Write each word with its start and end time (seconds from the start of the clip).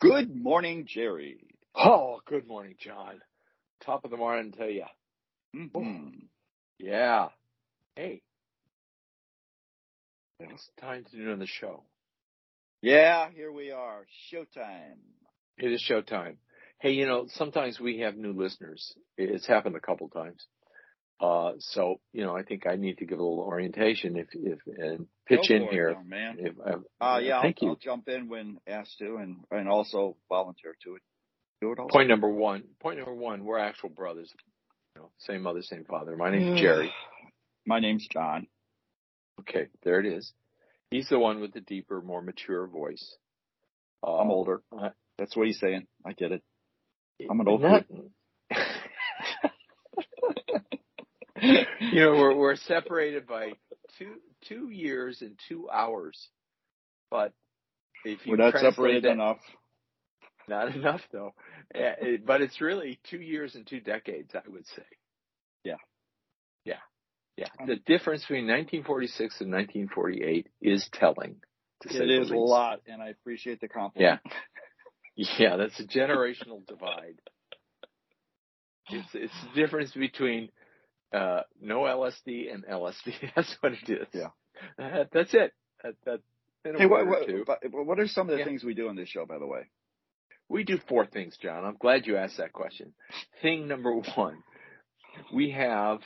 Good 0.00 0.34
morning, 0.34 0.86
Jerry. 0.88 1.38
Oh, 1.74 2.20
good 2.26 2.46
morning, 2.46 2.74
John. 2.78 3.20
Top 3.84 4.04
of 4.04 4.10
the 4.10 4.16
morning 4.16 4.52
to 4.52 4.70
you. 4.72 4.86
Mhm. 5.54 6.28
Yeah. 6.78 7.28
Hey. 7.94 8.22
It's 10.38 10.70
time 10.80 11.04
to 11.04 11.16
do 11.16 11.32
on 11.32 11.38
the 11.38 11.46
show. 11.46 11.84
Yeah, 12.80 13.30
here 13.30 13.52
we 13.52 13.70
are. 13.72 14.06
Showtime. 14.32 14.98
It 15.58 15.72
is 15.72 15.82
showtime. 15.82 16.38
Hey, 16.78 16.92
you 16.92 17.04
know, 17.06 17.26
sometimes 17.28 17.78
we 17.78 17.98
have 17.98 18.16
new 18.16 18.32
listeners. 18.32 18.96
It's 19.18 19.46
happened 19.46 19.76
a 19.76 19.80
couple 19.80 20.08
times. 20.08 20.46
Uh, 21.20 21.52
so, 21.58 22.00
you 22.12 22.24
know, 22.24 22.34
I 22.34 22.42
think 22.42 22.66
I 22.66 22.76
need 22.76 22.98
to 22.98 23.04
give 23.04 23.18
a 23.18 23.22
little 23.22 23.40
orientation 23.40 24.16
if, 24.16 24.28
if, 24.32 24.58
and 24.66 25.06
pitch 25.26 25.48
Go 25.50 25.54
in 25.54 25.66
for 25.66 25.70
here. 25.72 25.90
young 25.90 26.08
man. 26.08 26.36
If, 26.38 26.54
uh, 26.58 26.78
Uh, 27.04 27.18
yeah, 27.18 27.36
I'll, 27.36 27.42
thank 27.42 27.60
you. 27.60 27.68
I'll 27.68 27.76
jump 27.76 28.08
in 28.08 28.28
when 28.28 28.58
asked 28.66 28.98
to, 29.00 29.16
and 29.16 29.36
and 29.50 29.68
also 29.68 30.16
volunteer 30.30 30.74
to 30.84 30.94
it. 30.96 31.02
Do 31.60 31.72
it 31.72 31.78
also. 31.78 31.92
Point 31.92 32.08
number 32.08 32.28
one. 32.30 32.62
Point 32.80 32.96
number 32.98 33.14
one. 33.14 33.44
We're 33.44 33.58
actual 33.58 33.90
brothers. 33.90 34.32
You 34.96 35.02
know, 35.02 35.10
same 35.18 35.42
mother, 35.42 35.60
same 35.62 35.84
father. 35.84 36.16
My 36.16 36.30
name's 36.30 36.58
Jerry. 36.62 36.90
My 37.66 37.80
name's 37.80 38.06
John. 38.10 38.46
Okay, 39.40 39.66
there 39.84 40.00
it 40.00 40.06
is. 40.06 40.32
He's 40.90 41.08
the 41.10 41.18
one 41.18 41.40
with 41.40 41.52
the 41.52 41.60
deeper, 41.60 42.00
more 42.00 42.22
mature 42.22 42.66
voice. 42.66 43.16
Uh, 44.02 44.16
I'm 44.20 44.30
older. 44.30 44.62
I- 44.76 44.92
That's 45.18 45.36
what 45.36 45.46
he's 45.46 45.60
saying. 45.60 45.86
I 46.04 46.12
get 46.14 46.32
it. 46.32 46.42
I'm 47.28 47.38
an 47.40 47.48
old 47.48 47.60
Not- 47.60 47.84
you 51.92 52.00
know, 52.00 52.12
we're 52.12 52.34
we're 52.34 52.56
separated 52.56 53.26
by 53.26 53.52
two 53.98 54.14
two 54.48 54.70
years 54.70 55.22
and 55.22 55.38
two 55.48 55.68
hours. 55.70 56.28
But 57.10 57.32
if 58.04 58.24
you 58.26 58.32
We're 58.32 58.36
not 58.50 58.54
separated 58.58 59.04
that- 59.04 59.12
enough. 59.12 59.38
not 60.48 60.74
enough 60.76 61.00
though. 61.12 61.34
But 61.72 62.40
it's 62.42 62.60
really 62.60 63.00
two 63.10 63.20
years 63.20 63.54
and 63.54 63.66
two 63.66 63.80
decades, 63.80 64.30
I 64.34 64.48
would 64.48 64.66
say. 64.66 64.82
Yeah. 65.64 65.74
Yeah. 66.64 66.74
Yeah. 67.36 67.46
Um, 67.60 67.66
The 67.68 67.76
difference 67.76 68.22
between 68.22 68.46
1946 68.46 69.40
and 69.40 69.52
1948 69.52 70.48
is 70.60 70.88
telling. 70.92 71.36
It 71.84 72.10
is 72.10 72.30
a 72.30 72.34
lot, 72.36 72.80
and 72.86 73.00
I 73.00 73.08
appreciate 73.08 73.60
the 73.60 73.68
compliment. 73.68 74.20
Yeah. 74.24 75.26
Yeah, 75.38 75.56
that's 75.56 75.78
a 75.80 75.84
generational 75.84 76.66
divide. 76.66 77.20
It's 78.90 79.08
it's 79.14 79.32
the 79.54 79.60
difference 79.60 79.92
between 79.92 80.50
uh, 81.12 81.42
no 81.60 81.80
LSD 81.80 82.52
and 82.52 82.64
LSD. 82.66 83.14
That's 83.36 83.56
what 83.60 83.72
it 83.72 83.88
is. 83.88 84.06
Yeah. 84.12 84.28
That, 84.78 85.08
that's 85.12 85.32
it. 85.34 85.52
That, 85.82 85.94
that, 86.04 86.20
Hey, 86.62 86.84
what, 86.84 87.06
what, 87.06 87.86
what 87.86 87.98
are 87.98 88.06
some 88.06 88.28
of 88.28 88.32
the 88.34 88.38
Yeah. 88.40 88.44
things 88.44 88.62
we 88.62 88.74
do 88.74 88.88
on 88.88 88.96
this 88.96 89.08
show, 89.08 89.24
by 89.24 89.38
the 89.38 89.46
way? 89.46 89.62
We 90.50 90.64
do 90.64 90.78
four 90.88 91.06
things, 91.06 91.38
John. 91.40 91.64
I'm 91.64 91.76
glad 91.78 92.06
you 92.06 92.16
asked 92.16 92.36
that 92.36 92.52
question. 92.52 92.92
Thing 93.40 93.66
number 93.68 93.94
one, 93.94 94.42
we 95.32 95.52
have 95.52 96.00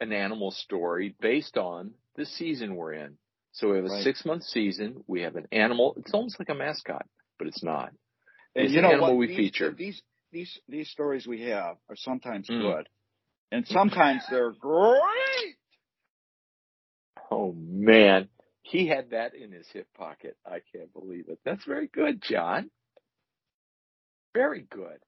an 0.00 0.12
animal 0.12 0.50
story 0.50 1.14
based 1.20 1.56
on 1.56 1.92
the 2.16 2.26
season 2.26 2.74
we're 2.74 2.92
in. 2.94 3.16
So 3.52 3.70
we 3.70 3.76
have 3.76 3.86
a 3.86 3.88
Right. 3.88 4.04
six 4.04 4.24
month 4.24 4.42
season. 4.44 5.02
We 5.06 5.22
have 5.22 5.36
an 5.36 5.46
animal. 5.52 5.94
It's 5.96 6.12
almost 6.12 6.38
like 6.38 6.50
a 6.50 6.54
mascot, 6.54 7.06
but 7.38 7.48
it's 7.48 7.62
not. 7.62 7.90
And 8.54 8.66
It's 8.66 8.72
you 8.72 8.78
an 8.80 8.84
know 8.84 8.90
animal 8.92 9.10
what? 9.10 9.16
we 9.18 9.26
these, 9.28 9.36
feature. 9.36 9.70
These 9.72 10.02
these 10.32 10.60
these 10.68 10.90
stories 10.90 11.26
we 11.26 11.42
have 11.42 11.76
are 11.88 11.96
sometimes 11.96 12.48
Mm. 12.48 12.60
good, 12.60 12.88
and 13.50 13.66
sometimes 13.66 14.22
they're 14.30 14.52
great. 14.52 15.56
Oh 17.30 17.52
man, 17.52 18.28
he 18.62 18.86
had 18.86 19.10
that 19.10 19.34
in 19.34 19.52
his 19.52 19.66
hip 19.72 19.86
pocket. 19.96 20.36
I 20.46 20.58
can't 20.72 20.92
believe 20.92 21.28
it. 21.28 21.38
That's 21.44 21.64
very 21.64 21.88
good, 21.88 22.22
John. 22.22 22.70
Very 24.34 24.66
good. 24.70 24.98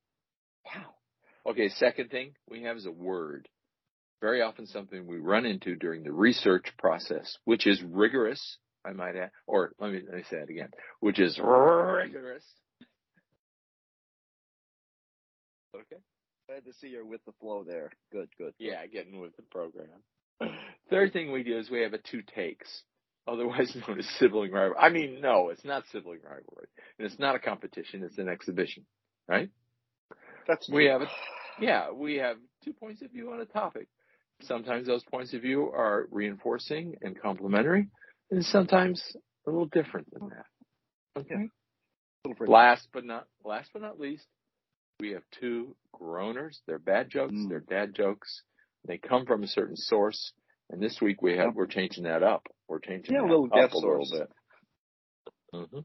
Wow. 0.65 0.95
Okay, 1.47 1.69
second 1.69 2.11
thing 2.11 2.35
we 2.49 2.63
have 2.63 2.77
is 2.77 2.87
a 2.87 2.93
word. 2.93 3.49
Very 4.21 4.43
often 4.43 4.67
something 4.67 5.07
we 5.07 5.19
run 5.19 5.45
into 5.45 5.75
during 5.75 6.05
the 6.05 6.13
research 6.13 6.67
process, 6.79 7.39
which 7.45 7.67
is 7.67 7.83
rigorous, 7.83 8.59
I 8.85 8.93
might 8.93 9.17
add, 9.17 9.31
or 9.49 9.73
let 9.81 9.91
me, 9.93 10.01
let 10.07 10.17
me 10.17 10.23
say 10.31 10.37
it 10.37 10.51
again, 10.51 10.71
which 11.01 11.19
is 11.19 11.39
rigorous. 11.39 12.45
Okay. 15.75 16.01
Glad 16.53 16.65
to 16.67 16.79
see 16.81 16.89
you're 16.89 17.07
with 17.07 17.25
the 17.25 17.33
flow 17.41 17.65
there. 17.67 17.91
Good, 18.13 18.29
good. 18.37 18.53
Yeah, 18.59 18.87
getting 18.87 19.19
with 19.19 19.35
the 19.37 19.43
program. 19.43 19.89
Third 20.91 21.15
thing 21.15 21.33
we 21.33 21.43
do 21.43 21.57
is 21.57 21.71
we 21.71 21.81
have 21.81 21.95
a 21.95 21.99
two 21.99 22.21
takes, 22.21 22.83
otherwise 23.27 23.75
known 23.89 23.99
as 23.99 24.07
sibling 24.19 24.53
rivalry. 24.53 24.77
I 24.79 24.91
mean, 24.91 25.23
no, 25.23 25.49
it's 25.49 25.65
not 25.65 25.85
sibling 25.91 26.19
rivalry, 26.23 26.67
and 26.99 27.07
it's 27.07 27.19
not 27.19 27.35
a 27.35 27.39
competition; 27.39 28.03
it's 28.03 28.19
an 28.19 28.29
exhibition, 28.29 28.85
right? 29.27 29.49
That's 30.47 30.69
We 30.69 30.87
have, 30.87 31.01
a, 31.01 31.07
yeah, 31.59 31.91
we 31.91 32.17
have 32.17 32.37
two 32.63 32.75
points 32.75 33.01
of 33.01 33.13
view 33.13 33.33
on 33.33 33.41
a 33.41 33.47
topic. 33.47 33.89
Sometimes 34.43 34.87
those 34.87 35.05
points 35.05 35.33
of 35.33 35.41
view 35.41 35.71
are 35.75 36.07
reinforcing 36.11 36.97
and 37.01 37.19
complementary, 37.19 37.89
and 38.31 38.45
sometimes 38.45 39.03
a 39.47 39.51
little 39.51 39.71
different 39.73 40.09
than 40.13 40.29
that. 40.29 41.21
Okay. 41.21 41.49
Last 42.47 42.89
but 42.93 43.07
not 43.07 43.27
last 43.43 43.71
but 43.73 43.81
not 43.81 43.99
least, 43.99 44.27
we 45.03 45.11
have 45.11 45.25
two 45.41 45.75
groaners. 45.93 46.59
They're 46.69 46.79
bad 46.79 47.11
jokes. 47.11 47.35
Mm. 47.35 47.49
They're 47.49 47.59
dad 47.61 47.93
jokes. 47.95 48.43
They 48.87 48.99
come 48.99 49.27
from 49.27 49.43
a 49.43 49.49
certain 49.49 49.77
source. 49.77 50.33
And 50.71 50.81
this 50.81 51.01
week 51.03 51.21
we 51.21 51.37
have 51.37 51.57
we're 51.57 51.67
changing 51.67 52.05
that 52.05 52.23
up. 52.23 52.47
We're 52.69 52.79
changing 52.79 53.15
Yeah, 53.17 53.23
a 53.23 53.27
little 53.27 53.47
up 53.47 53.51
guest 53.53 53.75
a 53.75 53.79
little 53.79 54.07
source. 54.07 54.21
bit. 55.53 55.69
hmm 55.73 55.79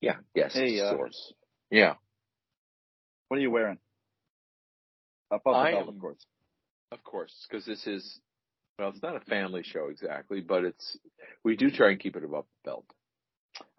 Yeah, 0.00 0.16
guest 0.34 0.56
Hey, 0.56 0.80
uh, 0.80 0.90
source. 0.90 1.32
Yeah, 1.70 1.94
What 3.28 3.38
are 3.38 3.40
you 3.40 3.50
wearing? 3.52 3.78
Up 5.30 5.42
I 5.46 5.50
the 5.70 5.76
belt, 5.76 5.82
am- 5.88 5.88
of 5.94 5.98
course. 6.00 6.26
of 6.90 7.04
course, 7.04 7.46
because 7.48 7.64
this 7.64 7.86
is 7.86 8.20
well, 8.78 8.88
it's 8.88 9.02
not 9.02 9.14
a 9.16 9.20
family 9.20 9.62
show 9.62 9.86
exactly, 9.88 10.40
but 10.40 10.64
it's 10.64 10.98
we 11.44 11.56
do 11.56 11.70
try 11.70 11.92
and 11.92 12.00
keep 12.00 12.16
it 12.16 12.24
above 12.24 12.44
the 12.64 12.70
belt. 12.70 12.86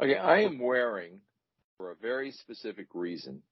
Okay, 0.02 0.16
I 0.16 0.40
am 0.44 0.58
wearing 0.58 1.20
for 1.78 1.92
a 1.92 1.96
very 1.96 2.32
specific 2.32 2.88
reason. 2.94 3.44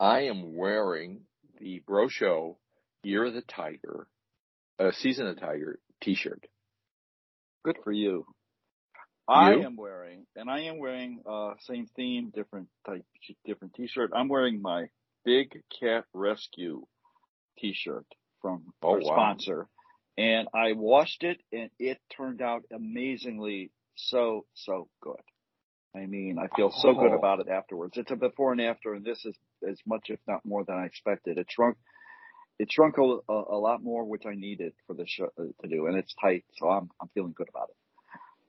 I 0.00 0.22
am 0.22 0.54
wearing 0.56 1.22
the 1.60 1.80
Bro 1.86 2.08
Show 2.08 2.58
Year 3.02 3.26
of 3.26 3.34
the 3.34 3.42
Tiger, 3.42 4.06
uh, 4.78 4.90
Season 4.92 5.26
of 5.26 5.36
the 5.36 5.40
Tiger 5.40 5.78
T-shirt. 6.02 6.44
Good 7.64 7.78
for 7.84 7.92
you. 7.92 8.26
I 9.26 9.52
You? 9.52 9.62
am 9.62 9.76
wearing, 9.76 10.26
and 10.36 10.50
I 10.50 10.62
am 10.62 10.78
wearing 10.78 11.22
uh 11.26 11.54
same 11.60 11.86
theme, 11.96 12.30
different 12.34 12.68
type, 12.86 13.04
different 13.46 13.74
T-shirt. 13.74 14.10
I'm 14.14 14.28
wearing 14.28 14.60
my 14.60 14.88
Big 15.24 15.62
Cat 15.80 16.04
Rescue 16.12 16.86
T-shirt 17.58 18.04
from 18.42 18.74
Oh, 18.82 18.90
our 18.94 19.00
wow. 19.00 19.14
sponsor, 19.14 19.68
and 20.18 20.48
I 20.52 20.72
washed 20.72 21.22
it, 21.24 21.40
and 21.52 21.70
it 21.78 21.98
turned 22.14 22.42
out 22.42 22.64
amazingly 22.70 23.70
so 23.94 24.44
so 24.52 24.88
good. 25.00 25.22
I 25.96 26.04
mean, 26.06 26.38
I 26.38 26.48
feel 26.54 26.70
so 26.70 26.92
good 26.94 27.12
Oh. 27.12 27.18
about 27.18 27.40
it 27.40 27.48
afterwards. 27.48 27.96
It's 27.96 28.10
a 28.10 28.16
before 28.16 28.52
and 28.52 28.60
after, 28.60 28.92
and 28.92 29.04
this 29.06 29.24
is 29.24 29.34
as 29.68 29.78
much, 29.86 30.06
if 30.08 30.20
not 30.26 30.44
more, 30.44 30.64
than 30.64 30.76
I 30.76 30.86
expected. 30.86 31.38
It 31.38 31.46
shrunk, 31.50 31.76
it 32.58 32.70
shrunk 32.70 32.98
a, 32.98 33.02
a, 33.02 33.56
a 33.56 33.58
lot 33.58 33.82
more, 33.82 34.04
which 34.04 34.26
I 34.26 34.34
needed 34.34 34.72
for 34.86 34.94
the 34.94 35.06
show 35.06 35.28
uh, 35.38 35.44
to 35.62 35.68
do, 35.68 35.86
and 35.86 35.96
it's 35.96 36.14
tight, 36.20 36.44
so 36.56 36.68
I'm 36.68 36.90
I'm 37.00 37.08
feeling 37.14 37.34
good 37.36 37.48
about 37.48 37.70
it. 37.70 37.76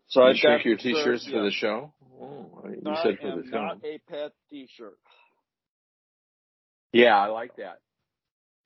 So 0.07 0.21
you 0.21 0.29
I've 0.29 0.37
shrink 0.37 0.59
got 0.59 0.65
your 0.65 0.77
T-shirts 0.77 1.25
for 1.25 1.37
yeah. 1.37 1.41
the 1.43 1.51
show. 1.51 1.93
Oh, 2.21 2.63
you 2.69 2.81
I 2.85 3.03
said 3.03 3.17
for 3.19 3.35
the 3.35 3.43
film. 3.43 3.51
not 3.51 3.77
a 3.83 3.99
pet 4.09 4.31
T-shirt. 4.49 4.97
Yeah, 6.93 7.17
I 7.17 7.27
like 7.27 7.55
that. 7.57 7.79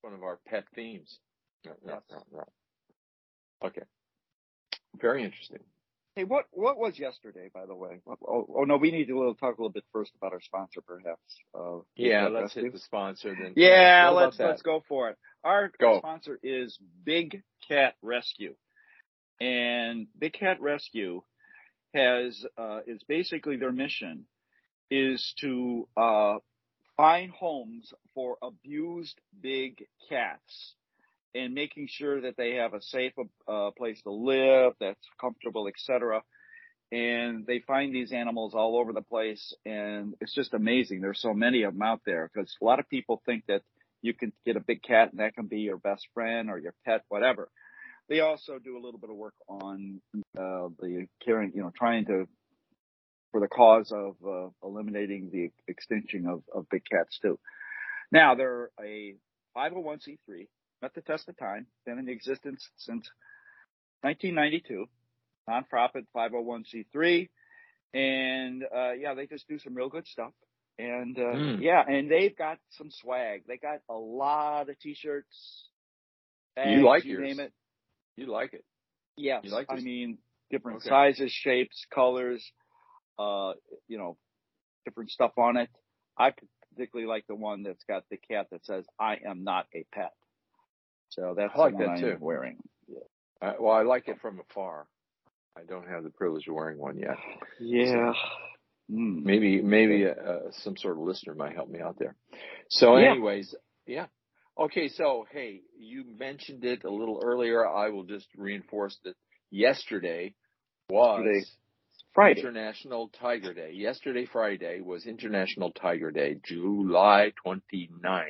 One 0.01 0.13
of 0.13 0.21
our 0.23 0.39
pet 0.47 0.65
themes. 0.75 1.17
No, 1.65 1.71
no, 1.85 1.99
no, 2.11 2.23
no. 2.31 3.67
Okay. 3.67 3.81
Very 4.99 5.23
interesting. 5.23 5.59
Hey, 6.15 6.23
what 6.25 6.45
what 6.51 6.77
was 6.77 6.97
yesterday, 6.99 7.49
by 7.53 7.65
the 7.65 7.75
way? 7.75 8.01
Oh, 8.07 8.45
oh 8.57 8.63
no, 8.63 8.77
we 8.77 8.91
need 8.91 9.05
to 9.05 9.17
little, 9.17 9.35
talk 9.35 9.57
a 9.57 9.61
little 9.61 9.71
bit 9.71 9.85
first 9.93 10.11
about 10.17 10.33
our 10.33 10.41
sponsor, 10.41 10.81
perhaps. 10.81 11.21
Uh, 11.57 11.79
Yeah, 11.95 12.27
let's 12.27 12.55
Rescue. 12.55 12.63
hit 12.63 12.73
the 12.73 12.79
sponsor 12.79 13.35
then. 13.39 13.53
Yeah, 13.55 14.09
let's 14.09 14.37
that? 14.37 14.47
let's 14.47 14.61
go 14.61 14.83
for 14.87 15.09
it. 15.09 15.17
Our 15.43 15.71
Go. 15.79 15.99
sponsor 15.99 16.39
is 16.43 16.77
Big 17.05 17.41
Cat 17.67 17.93
Rescue, 18.01 18.55
and 19.39 20.07
Big 20.17 20.33
Cat 20.33 20.59
Rescue 20.61 21.21
has 21.93 22.45
uh, 22.57 22.79
is 22.85 23.01
basically 23.03 23.57
their 23.57 23.71
mission 23.71 24.25
is 24.91 25.33
to 25.39 25.87
uh, 25.95 26.35
find 26.97 27.31
homes 27.31 27.93
for 28.13 28.37
abused 28.41 29.19
big 29.41 29.85
cats 30.09 30.75
and 31.35 31.53
making 31.53 31.87
sure 31.89 32.21
that 32.21 32.37
they 32.37 32.55
have 32.55 32.73
a 32.73 32.81
safe 32.81 33.13
uh, 33.47 33.71
place 33.77 34.01
to 34.03 34.11
live, 34.11 34.73
that's 34.79 35.07
comfortable, 35.19 35.67
etc. 35.67 36.21
And 36.91 37.45
they 37.45 37.59
find 37.59 37.93
these 37.93 38.11
animals 38.11 38.55
all 38.55 38.77
over 38.77 38.93
the 38.93 39.01
place, 39.01 39.53
and 39.65 40.15
it's 40.21 40.33
just 40.33 40.53
amazing. 40.53 41.01
There's 41.01 41.21
so 41.21 41.33
many 41.33 41.63
of 41.63 41.73
them 41.73 41.83
out 41.83 42.01
there 42.05 42.29
because 42.33 42.55
a 42.61 42.65
lot 42.65 42.79
of 42.79 42.89
people 42.89 43.21
think 43.25 43.45
that 43.47 43.61
you 44.01 44.13
can 44.13 44.31
get 44.45 44.55
a 44.55 44.61
big 44.61 44.81
cat 44.81 45.11
and 45.11 45.19
that 45.19 45.35
can 45.35 45.47
be 45.47 45.59
your 45.59 45.77
best 45.77 46.07
friend 46.13 46.49
or 46.49 46.57
your 46.57 46.73
pet, 46.85 47.03
whatever. 47.09 47.49
they 48.07 48.21
also 48.21 48.57
do 48.57 48.75
a 48.77 48.81
little 48.83 48.99
bit 48.99 49.09
of 49.09 49.15
work 49.15 49.35
on 49.47 50.01
uh, 50.37 50.69
the 50.79 51.05
caring, 51.23 51.51
you 51.53 51.61
know, 51.61 51.71
trying 51.77 52.05
to 52.05 52.27
for 53.31 53.39
the 53.39 53.47
cause 53.47 53.91
of 53.91 54.15
uh, 54.27 54.49
eliminating 54.63 55.29
the 55.31 55.51
extinction 55.67 56.27
of, 56.27 56.41
of 56.53 56.67
big 56.69 56.83
cats 56.89 57.19
too. 57.19 57.37
Now 58.11 58.35
they're 58.35 58.69
a 58.83 59.15
501c3, 59.55 60.47
met 60.81 60.93
the 60.93 61.01
test 61.01 61.27
of 61.29 61.37
time, 61.37 61.67
been 61.85 61.99
in 61.99 62.09
existence 62.09 62.69
since 62.77 63.09
1992, 64.01 64.85
nonprofit 65.49 66.05
501c3, 66.15 67.29
and 67.93 68.63
uh, 68.63 68.91
yeah, 68.93 69.13
they 69.13 69.27
just 69.27 69.47
do 69.47 69.59
some 69.59 69.75
real 69.75 69.89
good 69.89 70.07
stuff. 70.07 70.31
And 70.77 71.17
uh, 71.17 71.21
mm. 71.35 71.61
yeah, 71.61 71.83
and 71.85 72.09
they've 72.09 72.35
got 72.35 72.57
some 72.69 72.89
swag. 72.89 73.43
They 73.47 73.57
got 73.57 73.79
a 73.89 73.95
lot 73.95 74.69
of 74.69 74.79
t-shirts. 74.79 75.67
Bags, 76.55 76.71
you 76.71 76.85
like 76.85 77.03
you 77.03 77.13
yours. 77.13 77.23
name 77.23 77.39
it. 77.41 77.51
You 78.15 78.27
like 78.27 78.53
it. 78.53 78.63
Yes. 79.17 79.41
You 79.43 79.51
like 79.51 79.67
I 79.69 79.75
mean, 79.75 80.19
different 80.49 80.77
Okay. 80.77 80.89
sizes, 80.89 81.31
shapes, 81.31 81.85
colors, 81.93 82.43
uh, 83.17 83.53
you 83.89 83.97
know, 83.97 84.17
different 84.85 85.11
stuff 85.11 85.31
on 85.37 85.57
it. 85.57 85.69
I 86.17 86.31
particularly 86.71 87.09
like 87.09 87.25
the 87.27 87.35
one 87.35 87.63
that's 87.63 87.83
got 87.83 88.03
the 88.09 88.17
cat 88.17 88.47
that 88.51 88.65
says, 88.65 88.85
I 88.99 89.17
am 89.25 89.43
not 89.43 89.67
a 89.75 89.85
pet. 89.93 90.13
So 91.09 91.33
that's 91.35 91.53
I 91.55 91.59
like 91.59 91.77
that 91.77 91.89
I'm 91.89 92.01
too. 92.01 92.17
wearing. 92.19 92.57
Uh, 93.41 93.53
well, 93.59 93.73
I 93.73 93.83
like 93.83 94.07
it 94.07 94.19
from 94.21 94.39
afar. 94.39 94.87
I 95.57 95.61
don't 95.63 95.87
have 95.87 96.03
the 96.03 96.09
privilege 96.09 96.47
of 96.47 96.55
wearing 96.55 96.77
one 96.77 96.97
yet. 96.97 97.17
Yeah. 97.59 98.13
Mm. 98.91 99.23
Maybe, 99.23 99.61
maybe 99.61 100.05
uh, 100.07 100.51
some 100.63 100.75
sort 100.77 100.97
of 100.97 101.03
listener 101.03 101.35
might 101.35 101.53
help 101.53 101.69
me 101.69 101.79
out 101.79 101.97
there. 101.99 102.15
So, 102.69 102.97
Yeah. 102.97 103.11
anyways, 103.11 103.55
yeah. 103.85 104.07
Okay, 104.57 104.89
so 104.89 105.25
hey, 105.31 105.61
you 105.77 106.03
mentioned 106.17 106.65
it 106.65 106.83
a 106.83 106.89
little 106.89 107.21
earlier. 107.23 107.65
I 107.65 107.89
will 107.89 108.03
just 108.03 108.27
reinforce 108.35 108.97
that 109.05 109.15
yesterday 109.51 110.33
was 110.89 111.23
Yesterday. 111.25 111.45
Friday. 112.13 112.39
International 112.41 113.09
Tiger 113.19 113.53
Day. 113.53 113.71
Yesterday, 113.73 114.25
Friday, 114.25 114.81
was 114.81 115.05
International 115.05 115.71
Tiger 115.71 116.11
Day, 116.11 116.37
July 116.43 117.31
29. 117.43 118.25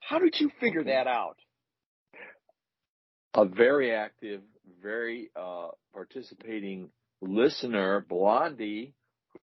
How 0.00 0.18
did 0.18 0.36
you 0.38 0.50
figure 0.60 0.84
that 0.84 1.06
out? 1.06 1.36
A 3.34 3.46
very 3.46 3.92
active, 3.92 4.42
very 4.82 5.30
uh, 5.34 5.68
participating 5.94 6.90
listener, 7.22 8.04
Blondie, 8.06 8.94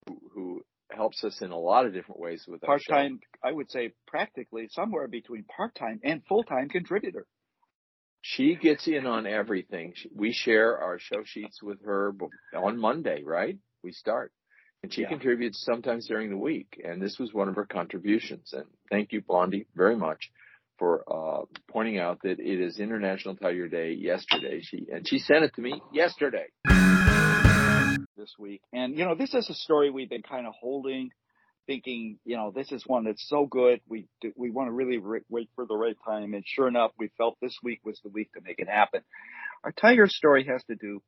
who, 0.07 0.21
who 0.33 0.61
helps 0.91 1.23
us 1.23 1.41
in 1.41 1.51
a 1.51 1.57
lot 1.57 1.85
of 1.85 1.93
different 1.93 2.19
ways 2.19 2.45
with 2.47 2.63
our 2.63 2.67
part 2.67 2.81
time. 2.87 3.19
I 3.43 3.51
would 3.51 3.71
say 3.71 3.93
practically 4.07 4.67
somewhere 4.71 5.07
between 5.07 5.43
part 5.45 5.73
time 5.75 5.99
and 6.03 6.21
full 6.27 6.43
time 6.43 6.69
contributor. 6.69 7.25
She 8.21 8.55
gets 8.55 8.87
in 8.87 9.05
on 9.05 9.25
everything. 9.25 9.93
We 10.13 10.33
share 10.33 10.77
our 10.77 10.99
show 10.99 11.23
sheets 11.23 11.63
with 11.63 11.83
her 11.85 12.13
on 12.55 12.77
Monday, 12.77 13.23
right? 13.23 13.57
We 13.83 13.91
start. 13.93 14.33
And 14.83 14.93
she 14.93 15.01
Yeah. 15.01 15.09
contributes 15.09 15.61
sometimes 15.63 16.07
during 16.07 16.29
the 16.29 16.37
week. 16.37 16.79
And 16.83 17.01
this 17.01 17.17
was 17.17 17.33
one 17.33 17.49
of 17.49 17.55
her 17.55 17.65
contributions. 17.65 18.53
And 18.53 18.65
thank 18.91 19.13
you, 19.13 19.21
Blondie, 19.21 19.67
very 19.73 19.95
much 19.95 20.31
for 20.79 21.03
uh, 21.07 21.45
pointing 21.69 21.99
out 21.99 22.19
that 22.23 22.39
it 22.39 22.61
is 22.61 22.79
International 22.79 23.35
Tiger 23.35 23.67
Day 23.67 23.91
yesterday. 23.93 24.61
She 24.61 24.87
and 24.91 25.07
she 25.07 25.19
sent 25.19 25.43
it 25.43 25.53
to 25.55 25.61
me 25.61 25.81
yesterday. 25.93 26.47
this 28.19 28.35
week. 28.37 28.61
And, 28.73 28.97
you 28.97 29.05
know, 29.05 29.15
this 29.15 29.33
is 29.33 29.49
a 29.49 29.53
story 29.53 29.89
we've 29.89 30.09
been 30.09 30.21
kind 30.23 30.45
of 30.45 30.53
holding, 30.59 31.09
thinking, 31.65 32.19
you 32.25 32.35
know, 32.35 32.51
this 32.51 32.71
is 32.71 32.83
one 32.85 33.05
that's 33.05 33.25
so 33.27 33.45
good. 33.45 33.79
We, 33.87 34.07
do- 34.21 34.33
we 34.35 34.51
want 34.51 34.67
to 34.67 34.73
really 34.73 34.97
re- 34.97 35.21
wait 35.29 35.49
for 35.55 35.65
the 35.65 35.75
right 35.75 35.95
time. 36.05 36.33
And 36.33 36.43
sure 36.45 36.67
enough, 36.67 36.91
we 36.99 37.09
felt 37.17 37.37
this 37.41 37.57
week 37.63 37.79
was 37.83 37.99
the 38.03 38.09
week 38.09 38.33
to 38.33 38.41
make 38.41 38.59
it 38.59 38.67
happen. 38.67 39.01
Our 39.63 39.71
tiger 39.71 40.07
story 40.07 40.45
has 40.45 40.63
to 40.65 40.75
do 40.75 41.01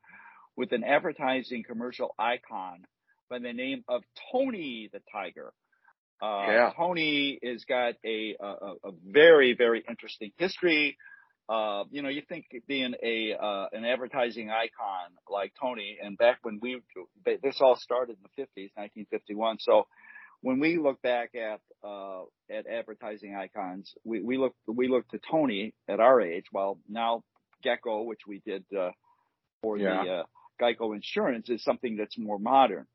with 0.56 0.72
an 0.72 0.84
advertising 0.84 1.64
commercial 1.64 2.16
icon 2.18 2.86
by 3.30 3.40
the 3.40 3.54
name 3.54 3.84
of 3.88 4.04
Tony 4.32 4.90
the 4.92 5.02
Tiger. 5.12 5.54
Uh, 6.22 6.46
Yeah. 6.48 6.72
Tony 6.78 7.40
has 7.44 7.66
got 7.66 7.96
a, 8.06 8.36
a, 8.40 8.46
a 8.84 8.92
very, 9.06 9.56
very 9.56 9.84
interesting 9.88 10.32
history. 10.38 10.98
Uh, 11.50 11.84
you 11.92 12.02
know, 12.02 12.10
you 12.10 12.22
think 12.22 12.46
being 12.68 12.94
a 13.04 13.34
uh, 13.34 13.68
an 13.74 13.84
advertising 13.84 14.50
icon 14.50 15.10
like 15.30 15.52
Tony, 15.60 15.98
and 16.02 16.18
back 16.18 16.38
when 16.44 16.60
we 16.62 16.82
this 17.26 17.60
all 17.60 17.76
started 17.76 18.16
in 18.18 18.24
the 18.24 18.42
50s, 18.44 18.70
1951. 18.76 19.58
So 19.60 19.88
when 20.42 20.60
we 20.60 20.78
look 20.78 21.02
back 21.02 21.32
at 21.36 21.60
uh, 21.84 22.22
at 22.50 22.68
advertising 22.68 23.36
icons, 23.36 23.94
we 24.06 24.22
we 24.22 24.38
look 24.38 24.54
we 24.68 24.88
look 24.88 25.08
to 25.10 25.20
Tony 25.30 25.74
at 25.90 26.00
our 26.00 26.22
age. 26.22 26.46
While 26.52 26.78
now 26.88 27.24
Gecko, 27.64 28.04
which 28.04 28.22
we 28.28 28.40
did 28.46 28.64
uh, 28.78 28.92
for 29.62 29.78
Yeah. 29.78 30.04
the 30.04 30.12
uh, 30.12 30.24
Geico 30.62 30.96
Insurance, 30.96 31.50
is 31.50 31.64
something 31.64 31.98
that's 31.98 32.18
more 32.18 32.40
modern. 32.40 32.86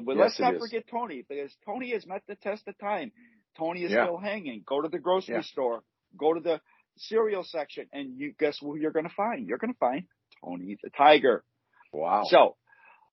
But, 0.00 0.16
Yes, 0.16 0.22
let's 0.38 0.40
not 0.40 0.54
is. 0.54 0.60
forget 0.60 0.84
Tony 0.90 1.24
because 1.28 1.54
Tony 1.64 1.90
has 1.92 2.06
met 2.06 2.22
the 2.26 2.36
test 2.36 2.66
of 2.68 2.76
time. 2.78 3.12
Tony 3.58 3.84
is 3.84 3.92
Yeah. 3.92 4.04
still 4.04 4.18
hanging. 4.18 4.62
Go 4.66 4.80
to 4.82 4.88
the 4.88 4.98
grocery 4.98 5.36
Yeah. 5.36 5.40
store. 5.42 5.82
Go 6.16 6.34
to 6.34 6.40
the 6.40 6.60
cereal 6.96 7.44
section, 7.44 7.88
and 7.92 8.18
you 8.18 8.32
guess 8.38 8.58
who 8.58 8.76
you're 8.76 8.90
going 8.92 9.08
to 9.08 9.14
find? 9.14 9.46
You're 9.46 9.58
going 9.58 9.72
to 9.72 9.78
find 9.78 10.06
Tony 10.42 10.76
the 10.82 10.90
Tiger. 10.90 11.44
Wow. 11.92 12.24
So, 12.24 12.56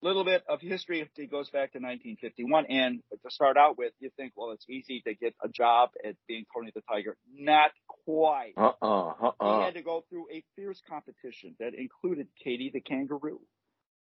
a 0.02 0.06
little 0.06 0.26
bit 0.26 0.44
of 0.50 0.60
history. 0.60 1.10
It 1.18 1.32
goes 1.32 1.50
back 1.50 1.72
to 1.74 1.80
1951. 1.80 2.66
And 2.68 3.02
to 3.12 3.30
start 3.32 3.56
out 3.56 3.78
with, 3.78 3.94
you 4.00 4.10
think, 4.18 4.34
well, 4.36 4.52
it's 4.52 4.66
easy 4.70 5.02
to 5.02 5.14
get 5.16 5.34
a 5.42 5.48
job 5.48 5.92
at 6.04 6.16
being 6.28 6.46
Tony 6.54 6.72
the 6.76 6.82
Tiger. 6.82 7.16
Not 7.34 7.72
quite. 7.88 8.54
uh 8.58 8.74
uh 8.82 9.08
uh 9.10 9.32
He 9.40 9.46
uh. 9.48 9.66
had 9.66 9.74
to 9.76 9.82
go 9.82 10.04
through 10.10 10.28
a 10.32 10.44
fierce 10.56 10.82
competition 10.90 11.56
that 11.60 11.74
included 11.74 12.28
Katie 12.44 12.70
the 12.74 12.82
kangaroo, 12.82 13.40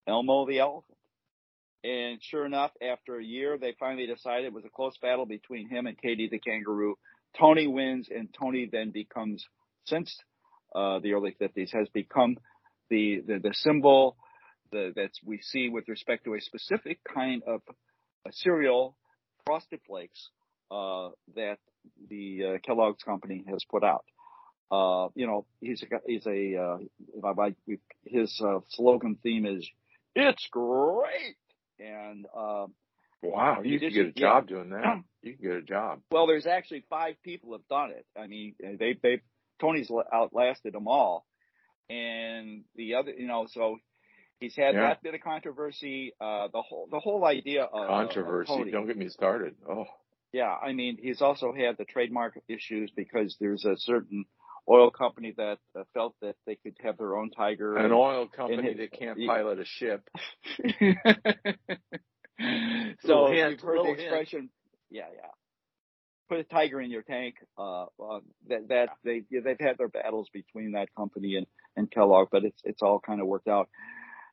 Elmo 0.06 0.47
the 0.47 0.59
elephant. 0.59 0.99
And 1.84 2.19
sure 2.22 2.46
enough, 2.46 2.70
after 2.81 3.19
a 3.19 3.25
year, 3.25 3.58
they 3.58 3.75
finally 3.78 4.06
decided 4.06 4.46
it 4.46 4.52
was 4.54 4.64
a 4.64 4.70
close 4.70 4.96
battle 5.02 5.26
between 5.26 5.69
him 5.69 5.86
and 5.86 6.00
Katie 6.00 6.28
the 6.31 6.38
kangaroo. 6.38 6.96
Tony 7.38 7.66
wins, 7.66 8.08
and 8.10 8.32
Tony 8.32 8.66
then 8.70 8.90
becomes, 8.90 9.44
since 9.84 10.16
uh, 10.75 10.98
the 11.00 11.12
early 11.12 11.36
50s, 11.38 11.75
has 11.75 11.88
become 11.90 12.38
the 12.88 13.22
the, 13.26 13.38
the 13.38 13.52
symbol 13.52 14.16
the, 14.72 14.92
that 14.96 15.10
we 15.26 15.40
see 15.42 15.69
with 15.69 15.86
respect 15.88 16.25
to 16.25 16.34
a 16.34 16.40
specific 16.40 17.00
kind 17.04 17.42
of 17.46 17.60
a 18.26 18.32
cereal, 18.32 18.96
Frosted 19.44 19.81
Flakes, 19.86 20.31
uh, 20.70 21.10
that 21.36 21.58
the 22.08 22.44
uh, 22.44 22.58
Kellogg's 22.66 23.02
company 23.02 23.44
has 23.48 23.62
put 23.70 23.84
out. 23.84 24.04
Uh, 24.70 25.08
you 25.14 25.26
know, 25.26 25.44
he's 25.60 25.82
a, 25.82 25.86
he's 26.06 26.26
a, 26.26 26.56
uh, 26.56 27.48
his, 28.06 28.40
uh, 28.42 28.60
slogan 28.70 29.19
theme 29.22 29.44
is, 29.44 29.69
it's 30.17 30.48
great. 30.50 31.36
And, 31.78 32.26
uh, 32.36 32.66
Wow. 33.22 33.62
You 33.62 33.81
could 33.81 33.94
get 33.94 34.04
a 34.06 34.12
yeah. 34.14 34.20
job 34.20 34.48
doing 34.48 34.70
that. 34.70 35.02
You 35.22 35.32
could 35.32 35.43
get 35.43 35.52
a 35.56 35.62
job. 35.62 36.00
well, 36.10 36.26
there's 36.26 36.46
actually 36.46 36.84
five 36.90 37.14
people 37.22 37.52
have 37.52 37.66
done 37.70 37.90
it. 37.93 38.04
I 38.14 38.26
mean, 38.26 38.54
they, 38.60 38.98
they, 39.02 39.22
Tony's 39.58 39.90
outlasted 40.12 40.74
them 40.74 40.86
all. 40.86 41.24
And 41.88 42.64
the 42.76 42.96
other, 42.96 43.12
you 43.12 43.26
know, 43.26 43.46
so 43.50 43.78
he's 44.40 44.54
had 44.54 44.74
Yeah. 44.74 44.88
that 44.88 45.02
bit 45.02 45.14
of 45.14 45.22
controversy. 45.22 46.12
Uh, 46.20 46.48
the 46.52 46.60
whole, 46.60 46.88
the 46.90 47.00
whole 47.00 47.24
idea 47.24 47.62
of 47.64 47.88
Controversy. 47.88 48.52
Of. 48.52 48.70
Don't 48.72 48.86
get 48.86 48.98
me 48.98 49.08
started. 49.08 49.54
Oh. 49.66 49.86
Yeah, 50.34 50.54
I 50.62 50.74
mean, 50.74 50.98
he's 51.00 51.22
also 51.22 51.54
had 51.54 51.78
the 51.78 51.86
trademark 51.86 52.38
issues 52.48 52.90
because 52.94 53.36
there's 53.40 53.64
a 53.64 53.76
certain 53.78 54.26
oil 54.69 54.91
company 54.91 55.35
that 55.37 55.59
uh, 55.79 55.85
felt 55.93 56.15
that 56.23 56.37
they 56.47 56.56
could 56.56 56.77
have 56.83 56.97
their 56.99 57.17
own 57.17 57.31
tiger. 57.31 57.77
An 57.77 57.93
oil 57.93 58.27
company 58.27 58.69
his- 58.69 58.77
that 58.79 58.93
can't 58.93 59.19
he- 59.19 59.27
pilot 59.27 59.59
a 59.61 59.65
ship. 59.65 60.09
so 63.05 63.27
hint, 63.27 63.51
you've 63.51 63.61
heard 63.61 63.81
the 63.81 63.85
hint. 63.85 64.01
expression, 64.01 64.51
yeah, 64.91 65.06
yeah. 65.15 65.29
Put 66.29 66.39
a 66.41 66.44
tiger 66.44 66.81
in 66.81 66.91
your 66.91 67.03
tank. 67.03 67.35
Uh, 67.59 67.83
uh, 67.85 68.21
that 68.49 68.69
that 68.69 68.89
they 69.05 69.23
yeah, 69.31 69.41
they've 69.44 69.61
had 69.61 69.77
their 69.77 69.89
battles 69.89 70.29
between 70.33 70.73
that 70.73 70.89
company 70.97 71.37
and 71.37 71.47
and 71.77 71.91
Kellogg, 71.91 72.29
but 72.33 72.44
it's 72.44 72.61
it's 72.65 72.83
all 72.83 72.99
kind 72.99 73.21
of 73.21 73.27
worked 73.27 73.49
out. 73.49 73.69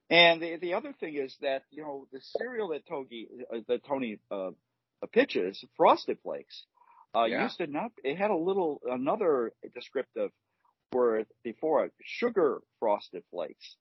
And 0.10 0.42
the 0.42 0.56
the 0.58 0.74
other 0.76 0.94
thing 1.00 1.16
is 1.16 1.36
that 1.42 1.64
you 1.70 1.84
know 1.84 2.08
the 2.14 2.20
cereal 2.22 2.70
that 2.70 2.86
Togi 2.88 3.28
uh, 3.54 3.58
that 3.68 3.84
Tony 3.86 4.20
uh, 4.32 4.52
pitches, 5.12 5.64
Frosted 5.76 6.18
Flakes, 6.24 6.66
uh, 7.16 7.24
Yeah. 7.26 7.44
used 7.44 7.58
to 7.58 7.68
not. 7.68 7.92
It 8.04 8.18
had 8.18 8.32
a 8.32 8.36
little 8.38 8.82
another 8.86 9.54
descriptive 9.74 10.32
word 10.94 11.26
before 11.44 11.86
it, 11.86 11.94
sugar 12.04 12.60
Frosted 12.80 13.24
Flakes 13.32 13.76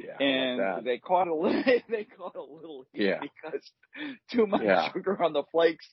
Yeah. 0.00 0.16
and 0.18 0.84
they 0.86 0.98
caught 0.98 1.28
a 1.28 1.34
little 1.34 1.62
they 1.88 2.04
caught 2.04 2.34
a 2.36 2.42
little 2.42 2.86
heat 2.92 3.02
Yeah. 3.04 3.20
because 3.20 3.62
too 4.30 4.46
much 4.46 4.62
Yeah. 4.62 4.90
sugar 4.92 5.22
on 5.22 5.32
the 5.34 5.42
flakes 5.52 5.86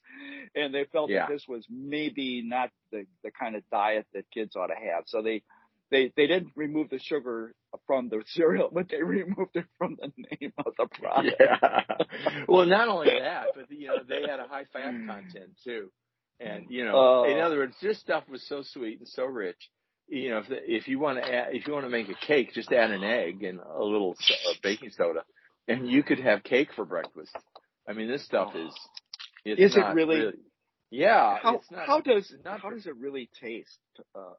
and 0.55 0.73
they 0.73 0.85
felt 0.85 1.09
that 1.09 1.29
this 1.29 1.45
was 1.47 1.65
maybe 1.69 2.41
not 2.45 2.69
the 2.91 3.05
the 3.23 3.31
kind 3.31 3.55
of 3.55 3.63
diet 3.71 4.05
that 4.13 4.25
kids 4.33 4.55
ought 4.55 4.67
to 4.67 4.75
have 4.75 5.03
so 5.07 5.21
they 5.21 5.43
they 5.91 6.11
they 6.15 6.27
didn't 6.27 6.51
remove 6.55 6.89
the 6.89 6.99
sugar 6.99 7.53
from 7.85 8.07
the 8.09 8.23
cereal 8.27 8.69
but 8.71 8.87
they 8.89 9.03
removed 9.19 9.55
it 9.55 9.65
from 9.77 9.97
the 9.99 10.11
name 10.31 10.53
of 10.65 10.73
the 10.77 10.87
product 10.99 11.35
Yeah. 11.39 11.81
well, 12.47 12.65
not 12.65 12.87
only 12.87 13.09
that, 13.09 13.47
but 13.55 13.69
you 13.69 13.87
know 13.87 13.97
they 14.07 14.21
had 14.29 14.39
a 14.39 14.47
high 14.47 14.65
fat 14.71 14.93
content 15.07 15.51
too, 15.63 15.91
and 16.39 16.65
you 16.69 16.85
know, 16.85 16.93
Oh. 16.95 17.23
in 17.25 17.39
other 17.39 17.57
words, 17.57 17.75
this 17.81 17.99
stuff 17.99 18.23
was 18.29 18.45
so 18.47 18.61
sweet 18.63 18.99
and 18.99 19.07
so 19.07 19.25
rich 19.25 19.69
you 20.09 20.29
know, 20.29 20.39
if 20.39 20.45
if 20.49 20.87
you 20.87 20.99
want 20.99 21.17
to 21.17 21.33
add, 21.33 21.55
if 21.55 21.65
you 21.65 21.73
want 21.73 21.85
to 21.85 21.89
make 21.89 22.09
a 22.09 22.13
cake, 22.25 22.53
just 22.53 22.71
add 22.73 22.91
an 22.91 23.03
egg 23.03 23.41
and 23.43 23.59
a 23.59 23.83
little 23.83 24.15
so- 24.19 24.33
uh, 24.51 24.53
baking 24.61 24.89
soda, 24.91 25.23
and 25.67 25.89
you 25.89 26.03
could 26.03 26.19
have 26.19 26.43
cake 26.43 26.67
for 26.75 26.83
breakfast. 26.85 27.35
I 27.87 27.93
mean, 27.93 28.09
this 28.09 28.23
stuff 28.25 28.53
is. 28.53 28.73
It's 29.45 29.61
Is 29.61 29.77
it 29.77 29.79
not 29.79 29.95
really? 29.95 30.33
Yeah, 30.91 31.37
how 31.41 31.55
it's 31.55 31.71
not. 31.71 31.87
how 31.87 32.01
does 32.01 32.31
not 32.43 32.59
how 32.59 32.69
does 32.69 32.85
it 32.85 32.95
really 32.97 33.29
taste? 33.41 33.79
Uh, 34.13 34.33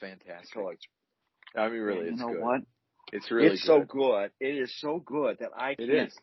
fantastic. 0.00 0.78
I 1.54 1.68
mean, 1.68 1.80
really, 1.80 2.06
you 2.06 2.12
it's 2.12 2.20
know 2.20 2.28
good. 2.32 2.40
what? 2.40 2.60
It's 3.12 3.30
really 3.30 3.54
it's 3.54 3.64
so 3.64 3.80
good. 3.80 3.88
good. 3.88 4.30
It 4.40 4.56
is 4.56 4.74
so 4.80 5.00
good 5.04 5.36
that 5.40 5.50
I 5.56 5.72
It 5.72 5.76
can't. 5.78 6.08
is. 6.08 6.18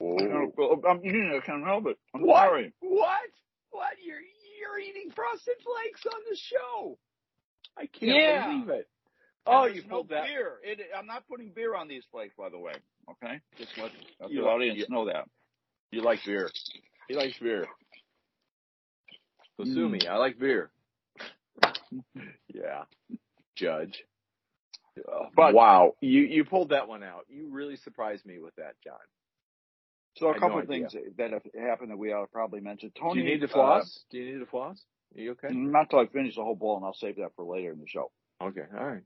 Can't- 0.00 0.84
I'm 0.88 1.04
eating 1.04 1.30
it. 1.32 1.42
I 1.42 1.46
can't 1.46 1.64
help 1.64 1.86
it. 1.86 1.98
I'm 2.14 2.22
What? 2.22 2.36
sorry. 2.46 2.72
What? 2.80 3.30
What? 3.70 3.94
You're 4.02 4.20
you're 4.58 4.78
eating 4.78 5.10
frosted 5.14 5.56
flakes 5.62 6.06
on 6.06 6.20
the 6.28 6.36
show. 6.36 6.98
I 7.76 7.86
can't 7.86 8.12
Yeah. 8.16 8.46
believe 8.48 8.68
it. 8.70 8.88
Oh, 9.46 9.64
you 9.66 9.82
no 9.82 9.88
pulled 9.88 10.08
that. 10.10 10.26
beer. 10.26 10.58
It, 10.62 10.80
I'm 10.96 11.06
not 11.06 11.26
putting 11.28 11.50
beer 11.50 11.74
on 11.74 11.88
these 11.88 12.04
flakes, 12.10 12.34
by 12.36 12.48
the 12.50 12.58
way. 12.58 12.72
Okay, 13.10 13.40
just 13.58 13.76
let, 13.78 13.90
let 14.20 14.30
You 14.30 14.42
the 14.42 14.48
audience 14.48 14.78
you- 14.78 14.86
know 14.88 15.06
that. 15.06 15.28
You 15.90 16.02
like 16.02 16.20
beer. 16.24 16.50
He 17.08 17.14
likes 17.14 17.38
beer. 17.38 17.66
So 19.56 19.64
sue 19.64 19.88
Mm. 19.88 19.90
me. 19.92 20.06
I 20.06 20.16
like 20.16 20.38
beer. 20.38 20.70
yeah. 22.48 22.84
Judge. 23.56 24.04
But- 25.34 25.54
wow, 25.54 25.96
you 26.00 26.22
you 26.22 26.44
pulled 26.44 26.68
that 26.70 26.86
one 26.88 27.02
out. 27.02 27.26
You 27.28 27.48
really 27.50 27.76
surprised 27.76 28.24
me 28.26 28.38
with 28.38 28.54
that, 28.56 28.74
John. 28.84 28.98
So 30.20 30.28
a 30.28 30.34
couple 30.34 30.50
no 30.50 30.58
of 30.58 30.68
things 30.68 30.94
that 31.16 31.30
have 31.32 31.42
happened 31.58 31.90
that 31.90 31.96
we 31.96 32.12
ought 32.12 32.26
to 32.26 32.30
probably 32.30 32.60
mention. 32.60 32.92
Tony, 32.98 33.14
Do 33.14 33.26
you 33.26 33.34
need 33.34 33.40
to 33.40 33.46
uh, 33.46 33.52
floss? 33.52 34.04
Do 34.10 34.18
you 34.18 34.34
need 34.34 34.40
to 34.40 34.50
floss? 34.50 34.78
Are 35.16 35.20
you 35.20 35.30
okay? 35.32 35.48
not 35.50 35.88
till 35.88 35.98
I 35.98 36.06
finish 36.06 36.36
the 36.36 36.44
whole 36.44 36.54
bowl, 36.54 36.76
and 36.76 36.84
I'll 36.84 36.92
save 36.92 37.16
that 37.16 37.30
for 37.36 37.44
later 37.44 37.72
in 37.72 37.80
the 37.80 37.88
show. 37.88 38.10
Okay. 38.42 38.64
All 38.78 38.86
right. 38.86 39.02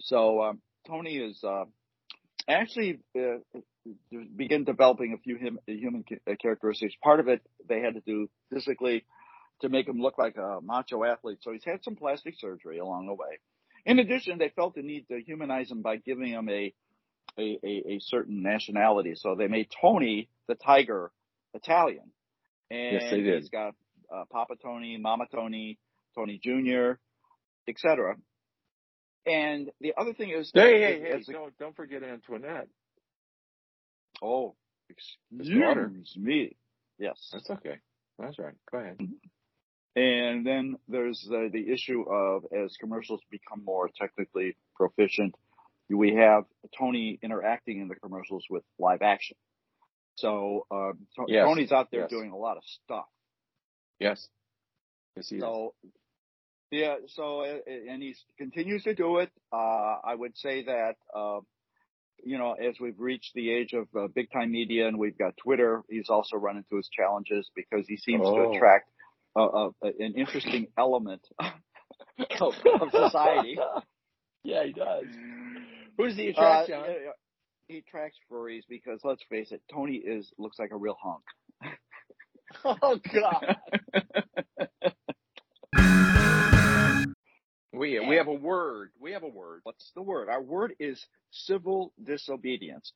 So 0.00 0.42
um, 0.42 0.60
Tony 0.86 1.18
is 1.18 1.44
uh, 1.44 1.64
actually 2.48 3.00
uh, 3.16 3.60
begin 4.34 4.64
developing 4.64 5.12
a 5.12 5.18
few 5.18 5.38
hum, 5.38 5.58
human 5.66 6.04
ca- 6.08 6.32
uh, 6.32 6.36
characteristics. 6.40 6.94
Part 7.02 7.20
of 7.20 7.28
it 7.28 7.42
they 7.68 7.80
had 7.80 7.94
to 7.94 8.00
do 8.00 8.30
physically 8.50 9.04
to 9.60 9.68
make 9.68 9.86
him 9.86 10.00
look 10.00 10.16
like 10.16 10.36
a 10.38 10.60
macho 10.62 11.04
athlete. 11.04 11.38
So 11.42 11.52
he's 11.52 11.64
had 11.64 11.84
some 11.84 11.96
plastic 11.96 12.34
surgery 12.38 12.78
along 12.78 13.06
the 13.06 13.14
way. 13.14 13.40
In 13.84 13.98
addition, 13.98 14.38
they 14.38 14.48
felt 14.48 14.74
the 14.74 14.82
need 14.82 15.06
to 15.08 15.20
humanize 15.20 15.70
him 15.70 15.82
by 15.82 15.96
giving 15.96 16.28
him 16.28 16.48
a 16.48 16.72
a, 17.38 17.58
a, 17.64 17.92
a 17.94 17.98
certain 18.00 18.42
nationality. 18.42 19.14
So 19.16 19.34
they 19.34 19.48
made 19.48 19.68
Tony 19.80 20.28
the 20.48 20.54
Tiger 20.54 21.10
Italian, 21.54 22.10
and 22.70 22.92
Yes, 22.94 23.10
they 23.10 23.20
did. 23.22 23.40
he's 23.40 23.50
got 23.50 23.74
uh, 24.14 24.24
Papa 24.30 24.54
Tony, 24.62 24.96
Mama 24.98 25.26
Tony, 25.32 25.78
Tony 26.14 26.40
Jr., 26.42 26.92
etc. 27.68 28.16
And 29.26 29.70
the 29.80 29.94
other 29.96 30.12
thing 30.12 30.30
is, 30.30 30.50
Hey, 30.54 30.80
hey, 30.80 31.00
hey! 31.00 31.10
a- 31.28 31.32
Don't 31.32 31.56
don't 31.58 31.74
forget 31.76 32.02
Antoinette. 32.02 32.68
oh, 34.22 34.54
excuse 34.90 36.14
me, 36.16 36.56
yes. 36.98 37.18
That's 37.32 37.50
okay. 37.50 37.78
That's 38.18 38.38
right. 38.38 38.54
Go 38.70 38.78
ahead. 38.78 38.98
And 39.96 40.44
then 40.44 40.76
there's 40.88 41.26
uh, 41.30 41.48
the 41.52 41.72
issue 41.72 42.02
of 42.10 42.44
as 42.52 42.76
commercials 42.80 43.20
become 43.30 43.64
more 43.64 43.88
technically 43.96 44.56
proficient, 44.76 45.34
we 45.90 46.14
have 46.14 46.44
Tony 46.78 47.18
interacting 47.22 47.80
in 47.80 47.88
the 47.88 47.94
commercials 47.96 48.44
with 48.50 48.62
live 48.78 49.02
action. 49.02 49.36
So 50.16 50.66
uh, 50.70 50.92
To- 51.16 51.24
Yes, 51.28 51.44
Tony's 51.46 51.72
out 51.72 51.88
there 51.90 52.02
yes. 52.02 52.10
doing 52.10 52.30
a 52.32 52.36
lot 52.36 52.56
of 52.56 52.62
stuff. 52.84 53.06
Yes. 54.00 54.28
Yes, 55.16 55.28
he 55.28 55.36
is. 55.36 55.42
So 55.42 55.74
yeah, 56.70 56.96
so 57.08 57.42
and 57.44 58.02
he 58.02 58.14
continues 58.38 58.82
to 58.84 58.94
do 58.94 59.18
it. 59.18 59.30
Uh, 59.52 59.56
I 60.04 60.14
would 60.14 60.36
say 60.36 60.64
that 60.64 60.94
uh, 61.14 61.40
you 62.24 62.38
know 62.38 62.52
as 62.54 62.74
we've 62.80 62.98
reached 62.98 63.32
the 63.34 63.50
age 63.52 63.74
of 63.74 63.86
uh, 63.96 64.08
big 64.12 64.30
time 64.32 64.50
media 64.50 64.88
and 64.88 64.98
we've 64.98 65.16
got 65.18 65.36
Twitter, 65.36 65.82
he's 65.88 66.08
also 66.10 66.36
run 66.36 66.56
into 66.56 66.76
his 66.76 66.88
challenges 66.88 67.48
because 67.54 67.86
he 67.86 67.96
seems 67.96 68.22
Oh. 68.24 68.36
to 68.36 68.56
attract 68.56 68.90
an 69.36 70.14
interesting 70.16 70.68
element 70.78 71.22
of, 72.40 72.54
of 72.80 72.90
society. 72.92 73.56
yeah, 74.44 74.64
he 74.64 74.72
does. 74.72 75.04
Who 75.98 76.06
does 76.08 76.16
he 76.16 76.28
Uh, 76.28 76.30
attract, 76.32 76.68
John? 76.68 76.84
yeah, 76.88 76.96
yeah. 77.04 77.10
he 77.68 77.78
attracts 77.78 78.18
furries 78.30 78.62
because 78.68 79.00
let's 79.04 79.22
face 79.30 79.52
it, 79.52 79.62
Tony 79.72 79.96
is 79.96 80.32
looks 80.38 80.58
like 80.58 80.70
a 80.72 80.76
real 80.76 80.96
hunk. 81.00 81.22
Oh 82.64 82.98
God. 83.12 83.56
we 87.72 87.98
we 88.00 88.16
have 88.16 88.28
a 88.28 88.32
word. 88.34 88.90
We 89.00 89.12
have 89.12 89.22
a 89.24 89.28
word. 89.28 89.60
what's 89.64 89.90
the 89.94 90.02
word? 90.02 90.28
Our 90.28 90.42
word 90.42 90.74
is 90.78 91.04
civil 91.30 91.92
disobedience, 92.02 92.92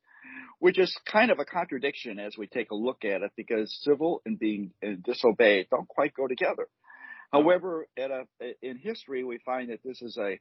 which 0.61 0.79
is 0.79 0.97
kind 1.11 1.31
of 1.31 1.39
a 1.41 1.45
contradiction 1.45 2.19
as 2.19 2.37
we 2.39 2.47
take 2.47 2.71
a 2.71 2.75
look 2.77 3.05
at 3.05 3.23
it 3.23 3.33
because 3.37 3.77
civil 3.83 4.23
and 4.25 4.39
being 4.39 4.71
and 4.81 5.03
disobeyed 5.03 5.67
don't 5.71 5.89
quite 5.89 6.15
go 6.15 6.29
together. 6.29 6.69
However, 7.33 7.89
at 7.99 8.11
a, 8.11 8.25
in 8.63 8.79
history, 8.79 9.25
we 9.25 9.39
find 9.45 9.71
that 9.71 9.81
this 9.85 10.01
is 10.01 10.17
a, 10.17 10.39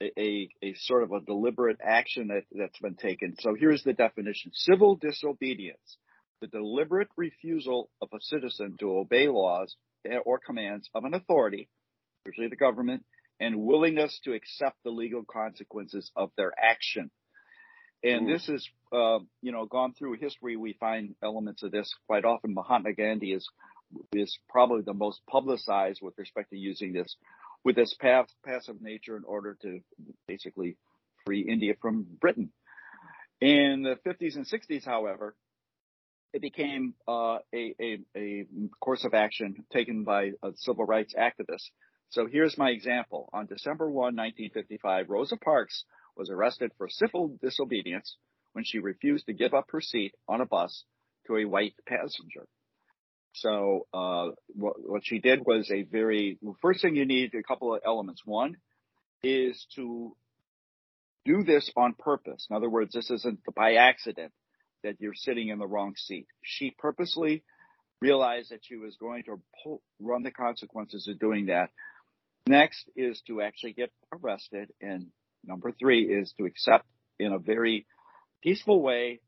a, 0.00 0.48
a 0.62 0.74
sort 0.74 1.02
of 1.02 1.12
a 1.12 1.20
deliberate 1.20 1.78
action 1.82 2.28
that, 2.28 2.44
that's 2.52 2.78
been 2.78 2.94
taken. 2.94 3.34
So 3.40 3.54
here's 3.58 3.82
the 3.82 3.92
definition. 3.92 4.52
Civil 4.54 4.96
disobedience, 4.96 5.98
the 6.40 6.46
deliberate 6.46 7.08
refusal 7.16 7.90
of 8.00 8.08
a 8.12 8.20
citizen 8.20 8.76
to 8.80 8.96
obey 8.98 9.28
laws 9.28 9.76
or 10.24 10.38
commands 10.38 10.88
of 10.94 11.04
an 11.04 11.14
authority, 11.14 11.68
usually 12.24 12.48
the 12.48 12.56
government, 12.56 13.04
and 13.40 13.56
willingness 13.56 14.20
to 14.24 14.32
accept 14.32 14.76
the 14.84 14.90
legal 14.90 15.24
consequences 15.24 16.10
of 16.16 16.30
their 16.36 16.52
action. 16.58 17.10
And 18.02 18.28
Ooh. 18.28 18.32
this 18.32 18.48
is, 18.48 18.68
uh, 18.92 19.18
you 19.42 19.52
know, 19.52 19.66
gone 19.66 19.92
through 19.94 20.14
history. 20.14 20.56
We 20.56 20.74
find 20.74 21.14
elements 21.22 21.62
of 21.62 21.72
this 21.72 21.92
quite 22.06 22.24
often. 22.24 22.54
Mahatma 22.54 22.92
Gandhi 22.92 23.32
is 23.32 23.48
is 24.12 24.38
probably 24.50 24.82
the 24.82 24.92
most 24.92 25.20
publicized 25.28 26.00
with 26.02 26.14
respect 26.18 26.50
to 26.50 26.58
using 26.58 26.92
this 26.92 27.16
with 27.68 27.76
this 27.76 27.94
pass, 28.00 28.26
passive 28.46 28.80
nature 28.80 29.14
in 29.14 29.24
order 29.24 29.54
to 29.60 29.80
basically 30.26 30.78
free 31.26 31.42
India 31.42 31.74
from 31.82 32.06
Britain. 32.18 32.50
In 33.42 33.82
the 33.82 33.96
50s 34.10 34.36
and 34.36 34.46
60s, 34.46 34.86
however, 34.86 35.36
it 36.32 36.40
became 36.40 36.94
uh, 37.06 37.40
a, 37.54 37.74
a, 37.78 37.98
a 38.16 38.46
course 38.80 39.04
of 39.04 39.12
action 39.12 39.66
taken 39.70 40.04
by 40.04 40.30
uh, 40.42 40.52
civil 40.54 40.86
rights 40.86 41.12
activists. 41.14 41.68
So 42.08 42.26
here's 42.26 42.56
my 42.56 42.70
example. 42.70 43.28
On 43.34 43.44
December 43.44 43.84
1, 43.90 44.16
1955, 44.16 45.10
Rosa 45.10 45.36
Parks 45.36 45.84
was 46.16 46.30
arrested 46.30 46.72
for 46.78 46.88
civil 46.88 47.36
disobedience 47.42 48.16
when 48.54 48.64
she 48.64 48.78
refused 48.78 49.26
to 49.26 49.34
give 49.34 49.52
up 49.52 49.66
her 49.72 49.82
seat 49.82 50.14
on 50.26 50.40
a 50.40 50.46
bus 50.46 50.84
to 51.26 51.36
a 51.36 51.44
white 51.44 51.74
passenger. 51.86 52.46
So 53.40 53.86
uh, 53.92 54.28
what, 54.48 54.74
what 54.78 55.02
she 55.04 55.18
did 55.18 55.40
was 55.44 55.70
a 55.70 55.82
very 55.82 56.38
well, 56.40 56.56
first 56.60 56.82
thing 56.82 56.96
you 56.96 57.06
need 57.06 57.34
a 57.34 57.42
couple 57.42 57.74
of 57.74 57.80
elements. 57.84 58.22
One 58.24 58.56
is 59.22 59.66
to 59.76 60.16
do 61.24 61.44
this 61.44 61.70
on 61.76 61.94
purpose. 61.94 62.46
In 62.48 62.56
other 62.56 62.70
words, 62.70 62.94
this 62.94 63.10
isn't 63.10 63.40
by 63.54 63.74
accident 63.74 64.32
that 64.82 64.96
you're 65.00 65.14
sitting 65.14 65.48
in 65.48 65.58
the 65.58 65.66
wrong 65.66 65.94
seat. 65.96 66.26
She 66.42 66.74
purposely 66.78 67.42
realized 68.00 68.50
that 68.50 68.60
she 68.62 68.76
was 68.76 68.96
going 68.96 69.24
to 69.24 69.40
pull, 69.62 69.82
run 70.00 70.22
the 70.22 70.30
consequences 70.30 71.08
of 71.08 71.18
doing 71.18 71.46
that. 71.46 71.70
Next 72.46 72.88
is 72.96 73.20
to 73.26 73.42
actually 73.42 73.72
get 73.72 73.90
arrested, 74.12 74.70
and 74.80 75.08
number 75.44 75.72
three 75.72 76.04
is 76.04 76.32
to 76.38 76.46
accept 76.46 76.86
in 77.18 77.32
a 77.32 77.38
very 77.38 77.86
peaceful 78.42 78.80
way 78.80 79.20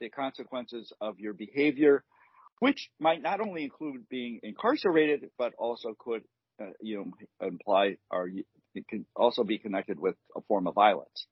the 0.00 0.10
consequences 0.10 0.92
of 1.00 1.18
your 1.20 1.32
behavior 1.32 2.04
which 2.60 2.90
might 2.98 3.22
not 3.22 3.40
only 3.40 3.64
include 3.64 4.08
being 4.08 4.40
incarcerated, 4.42 5.30
but 5.38 5.52
also 5.58 5.94
could, 5.98 6.22
uh, 6.60 6.70
you 6.80 6.96
know, 6.98 7.46
imply 7.46 7.96
or 8.10 8.28
it 8.74 8.88
can 8.88 9.06
also 9.14 9.44
be 9.44 9.58
connected 9.58 9.98
with 9.98 10.16
a 10.36 10.40
form 10.42 10.66
of 10.66 10.74
violence. 10.74 11.26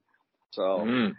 So 0.51 0.85
Mm. 0.85 1.15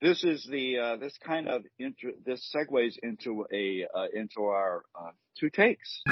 this 0.00 0.24
is 0.24 0.44
the 0.50 0.78
uh, 0.78 0.96
this 0.96 1.16
kind 1.18 1.48
of 1.48 1.64
inter- 1.78 2.18
this 2.24 2.52
segues 2.54 2.98
into 3.02 3.46
a 3.52 3.86
uh, 3.94 4.06
into 4.12 4.44
our 4.44 4.84
uh, 4.94 5.12
two 5.38 5.50
takes. 5.50 6.02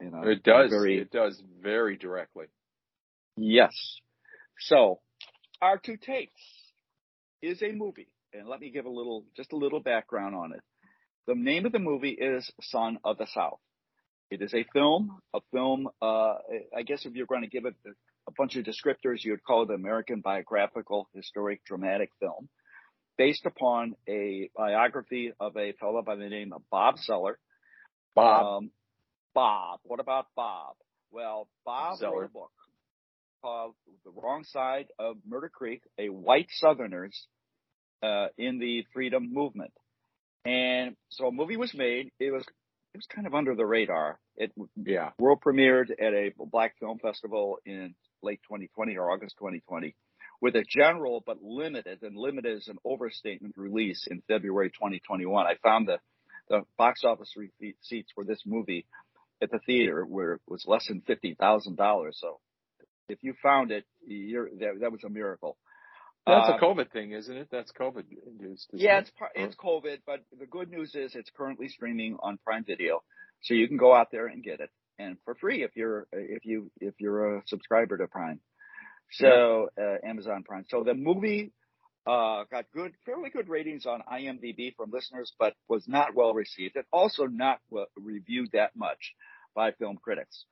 You 0.00 0.10
know, 0.10 0.22
It 0.24 0.42
does. 0.42 0.70
Very, 0.70 0.98
It 0.98 1.10
does 1.10 1.40
very 1.60 1.96
directly. 1.96 2.46
Yes. 3.36 3.72
So, 4.58 5.00
our 5.60 5.78
two 5.78 5.96
takes 5.96 6.40
is 7.40 7.62
a 7.62 7.72
movie, 7.72 8.08
and 8.32 8.48
let 8.48 8.60
me 8.60 8.70
give 8.70 8.84
a 8.84 8.90
little, 8.90 9.24
just 9.36 9.52
a 9.52 9.56
little 9.56 9.80
background 9.80 10.34
on 10.34 10.52
it. 10.52 10.60
The 11.26 11.34
name 11.34 11.66
of 11.66 11.72
the 11.72 11.78
movie 11.78 12.10
is 12.10 12.50
Son 12.60 12.98
of 13.04 13.18
the 13.18 13.26
South. 13.26 13.60
It 14.30 14.42
is 14.42 14.54
a 14.54 14.64
film, 14.72 15.20
a 15.34 15.40
film, 15.52 15.88
uh, 16.00 16.34
I 16.76 16.82
guess 16.84 17.04
if 17.04 17.14
you're 17.14 17.26
going 17.26 17.42
to 17.42 17.48
give 17.48 17.64
it 17.66 17.74
a 18.26 18.32
bunch 18.36 18.56
of 18.56 18.64
descriptors, 18.64 19.22
you 19.22 19.32
would 19.32 19.44
call 19.44 19.62
it 19.62 19.68
an 19.68 19.74
American 19.74 20.20
biographical, 20.20 21.08
historic, 21.14 21.64
dramatic 21.64 22.10
film 22.18 22.48
based 23.18 23.46
upon 23.46 23.94
a 24.08 24.50
biography 24.56 25.32
of 25.38 25.56
a 25.56 25.72
fellow 25.72 26.02
by 26.02 26.16
the 26.16 26.28
name 26.28 26.52
of 26.52 26.62
Bob 26.70 26.96
Zellner. 27.08 27.34
Bob. 28.14 28.62
Um, 28.62 28.70
Bob. 29.34 29.80
What 29.84 30.00
about 30.00 30.26
Bob? 30.34 30.74
Well, 31.10 31.48
Bob 31.64 31.98
Zellner. 31.98 32.12
wrote 32.12 32.24
a 32.24 32.28
book 32.28 32.52
called 33.42 33.74
"The 34.04 34.10
Wrong 34.10 34.44
Side 34.44 34.86
of 34.98 35.16
Murder 35.26 35.48
Creek: 35.48 35.82
A 35.98 36.08
White 36.08 36.48
Southerners 36.50 37.26
uh, 38.02 38.28
in 38.38 38.58
the 38.58 38.84
Freedom 38.92 39.32
Movement," 39.32 39.72
and 40.44 40.96
so 41.10 41.28
a 41.28 41.32
movie 41.32 41.56
was 41.56 41.74
made. 41.74 42.10
It 42.18 42.32
was 42.32 42.44
it 42.94 42.98
was 42.98 43.06
kind 43.06 43.26
of 43.26 43.34
under 43.34 43.54
the 43.54 43.64
radar. 43.66 44.18
It 44.36 44.52
Yeah. 44.76 45.10
world 45.18 45.40
premiered 45.40 45.90
at 45.90 46.12
a 46.14 46.32
black 46.36 46.78
film 46.78 46.98
festival 46.98 47.58
in 47.64 47.94
late 48.22 48.40
2020 48.48 48.96
or 48.96 49.10
August 49.10 49.36
2020 49.38 49.94
with 50.42 50.56
a 50.56 50.64
general 50.68 51.22
but 51.24 51.40
limited, 51.40 52.02
and 52.02 52.16
limited 52.16 52.58
is 52.58 52.68
an 52.68 52.76
overstatement 52.84 53.54
release 53.56 54.06
in 54.10 54.22
February 54.26 54.70
2021. 54.70 55.46
I 55.46 55.54
found 55.62 55.86
the, 55.86 55.98
the 56.48 56.62
box 56.76 57.04
office 57.04 57.32
receipts 57.36 58.10
for 58.12 58.24
this 58.24 58.42
movie 58.44 58.84
at 59.40 59.50
the 59.52 59.60
theater 59.60 60.04
where 60.04 60.34
it 60.34 60.40
was 60.48 60.64
less 60.66 60.86
than 60.88 61.00
$50,000. 61.02 62.14
So 62.14 62.40
if 63.08 63.22
you 63.22 63.34
found 63.40 63.70
it, 63.70 63.84
you're, 64.04 64.50
that, 64.58 64.80
that 64.80 64.92
was 64.92 65.04
a 65.04 65.08
miracle. 65.08 65.56
That's 66.26 66.48
Uh, 66.50 66.54
a 66.56 66.60
COVID 66.60 66.90
thing, 66.92 67.12
isn't 67.12 67.36
it? 67.36 67.48
That's 67.50 67.72
COVID 67.72 68.04
induced. 68.26 68.70
yeah, 68.72 68.98
it's 69.00 69.10
par- 69.10 69.32
it's 69.34 69.56
COVID, 69.56 70.02
but 70.06 70.20
the 70.38 70.46
good 70.46 70.70
news 70.70 70.94
is 70.94 71.14
it's 71.16 71.30
currently 71.30 71.68
streaming 71.68 72.16
on 72.20 72.38
Prime 72.44 72.64
Video, 72.64 73.02
so 73.42 73.54
you 73.54 73.66
can 73.66 73.76
go 73.76 73.92
out 73.94 74.10
there 74.12 74.26
and 74.26 74.42
get 74.42 74.60
it, 74.60 74.70
and 74.98 75.16
for 75.24 75.34
free 75.34 75.64
if 75.64 75.76
you're 75.76 76.06
if 76.12 76.44
you 76.44 76.70
if 76.80 76.94
you're 77.00 77.36
a 77.38 77.42
subscriber 77.46 77.98
to 77.98 78.06
Prime. 78.06 78.40
So 79.12 79.68
uh, 79.78 79.96
Amazon 80.06 80.42
Prime. 80.44 80.64
So 80.68 80.84
the 80.84 80.94
movie 80.94 81.52
uh, 82.06 82.44
got 82.50 82.64
good, 82.72 82.94
fairly 83.04 83.30
good 83.30 83.48
ratings 83.48 83.84
on 83.84 84.02
IMDb 84.10 84.74
from 84.76 84.90
listeners, 84.90 85.32
but 85.38 85.54
was 85.68 85.86
not 85.88 86.14
well 86.14 86.34
received, 86.34 86.76
and 86.76 86.84
also 86.92 87.26
not 87.26 87.58
well 87.68 87.86
reviewed 87.96 88.50
that 88.52 88.74
much 88.76 89.14
by 89.54 89.72
film 89.72 89.96
critics. 90.02 90.44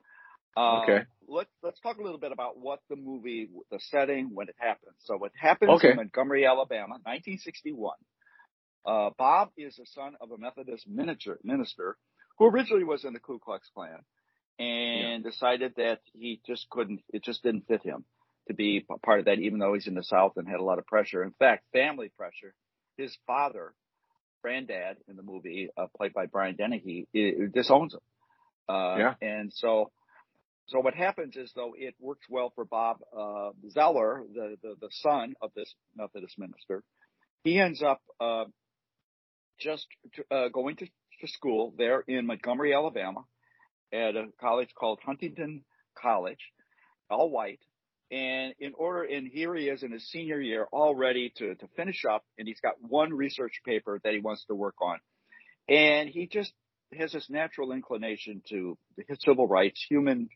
Uh, 0.57 0.81
Okay. 0.83 1.05
Let's 1.27 1.51
let's 1.63 1.79
talk 1.81 1.97
a 1.97 2.03
little 2.03 2.19
bit 2.19 2.33
about 2.33 2.59
what 2.59 2.81
the 2.89 2.97
movie, 2.97 3.49
the 3.71 3.79
setting, 3.79 4.31
when 4.33 4.49
it 4.49 4.55
happens. 4.59 4.95
So 4.99 5.23
it 5.25 5.31
happens 5.39 5.71
Okay. 5.71 5.91
in 5.91 5.95
Montgomery, 5.95 6.45
Alabama, 6.45 6.95
1961. 7.05 7.95
Uh, 8.85 9.11
Bob 9.17 9.49
is 9.57 9.75
the 9.77 9.85
son 9.85 10.15
of 10.21 10.31
a 10.31 10.37
Methodist 10.37 10.87
minister, 10.87 11.39
minister 11.43 11.97
who 12.39 12.47
originally 12.47 12.83
was 12.83 13.05
in 13.05 13.13
the 13.13 13.19
Ku 13.19 13.39
Klux 13.39 13.69
Klan 13.73 13.99
and 14.59 15.23
decided 15.23 15.73
that 15.77 15.99
he 16.13 16.41
just 16.47 16.69
couldn't, 16.69 17.01
it 17.13 17.23
just 17.23 17.43
didn't 17.43 17.67
fit 17.67 17.83
him 17.83 18.05
to 18.47 18.53
be 18.53 18.85
part 19.03 19.19
of 19.19 19.25
that, 19.25 19.39
even 19.39 19.59
though 19.59 19.73
he's 19.73 19.87
in 19.87 19.95
the 19.95 20.03
South 20.03 20.33
and 20.37 20.47
had 20.47 20.59
a 20.59 20.63
lot 20.63 20.79
of 20.79 20.85
pressure. 20.87 21.23
In 21.23 21.31
fact, 21.33 21.65
family 21.73 22.11
pressure. 22.17 22.53
His 22.97 23.15
father, 23.27 23.73
granddad 24.43 24.97
in 25.07 25.15
the 25.15 25.23
movie, 25.23 25.69
uh, 25.77 25.87
played 25.97 26.13
by 26.13 26.25
Brian 26.27 26.55
Dennehy, 26.55 27.07
i 27.15 27.19
i- 27.19 27.47
disowns 27.53 27.93
him. 27.93 28.01
Uh, 28.69 28.97
Yeah. 28.99 29.15
And 29.21 29.53
so, 29.53 29.91
so 30.71 30.79
what 30.79 30.93
happens 30.93 31.35
is 31.35 31.51
though 31.53 31.73
it 31.77 31.95
works 31.99 32.25
well 32.29 32.51
for 32.55 32.63
Bob 32.63 32.97
uh, 33.13 33.51
Zellner, 33.75 34.23
the, 34.33 34.55
the 34.63 34.75
the 34.79 34.89
son 34.89 35.33
of 35.41 35.51
this 35.53 35.73
Methodist 35.95 36.39
minister. 36.39 36.83
He 37.43 37.59
ends 37.59 37.83
up 37.83 38.01
uh, 38.21 38.45
just 39.59 39.85
uh, 40.29 40.47
going 40.47 40.77
to, 40.77 40.85
to 40.85 41.27
school 41.27 41.73
there 41.77 42.01
in 42.07 42.25
Montgomery, 42.25 42.73
Alabama, 42.73 43.25
at 43.91 44.15
a 44.15 44.27
college 44.39 44.69
called 44.79 44.99
Huntingdon 45.05 45.63
College, 45.97 46.39
all 47.09 47.29
white. 47.29 47.59
And 48.11 48.53
in 48.59 48.73
order, 48.77 49.03
and 49.03 49.27
here 49.27 49.55
he 49.55 49.69
is 49.69 49.83
in 49.83 49.91
his 49.91 50.09
senior 50.09 50.39
year, 50.39 50.67
all 50.71 50.95
ready 50.95 51.31
to, 51.37 51.55
to 51.55 51.67
finish 51.75 52.03
up, 52.05 52.23
and 52.37 52.47
he's 52.47 52.59
got 52.59 52.75
one 52.81 53.13
research 53.13 53.61
paper 53.65 53.99
that 54.03 54.13
he 54.13 54.19
wants 54.19 54.43
to 54.45 54.55
work 54.55 54.75
on. 54.81 54.99
And 55.69 56.09
he 56.09 56.27
just 56.27 56.51
has 56.93 57.13
this 57.13 57.29
natural 57.29 57.71
inclination 57.71 58.41
to 58.49 58.77
his 59.07 59.17
civil 59.21 59.47
rights, 59.47 59.85
human, 59.87 60.29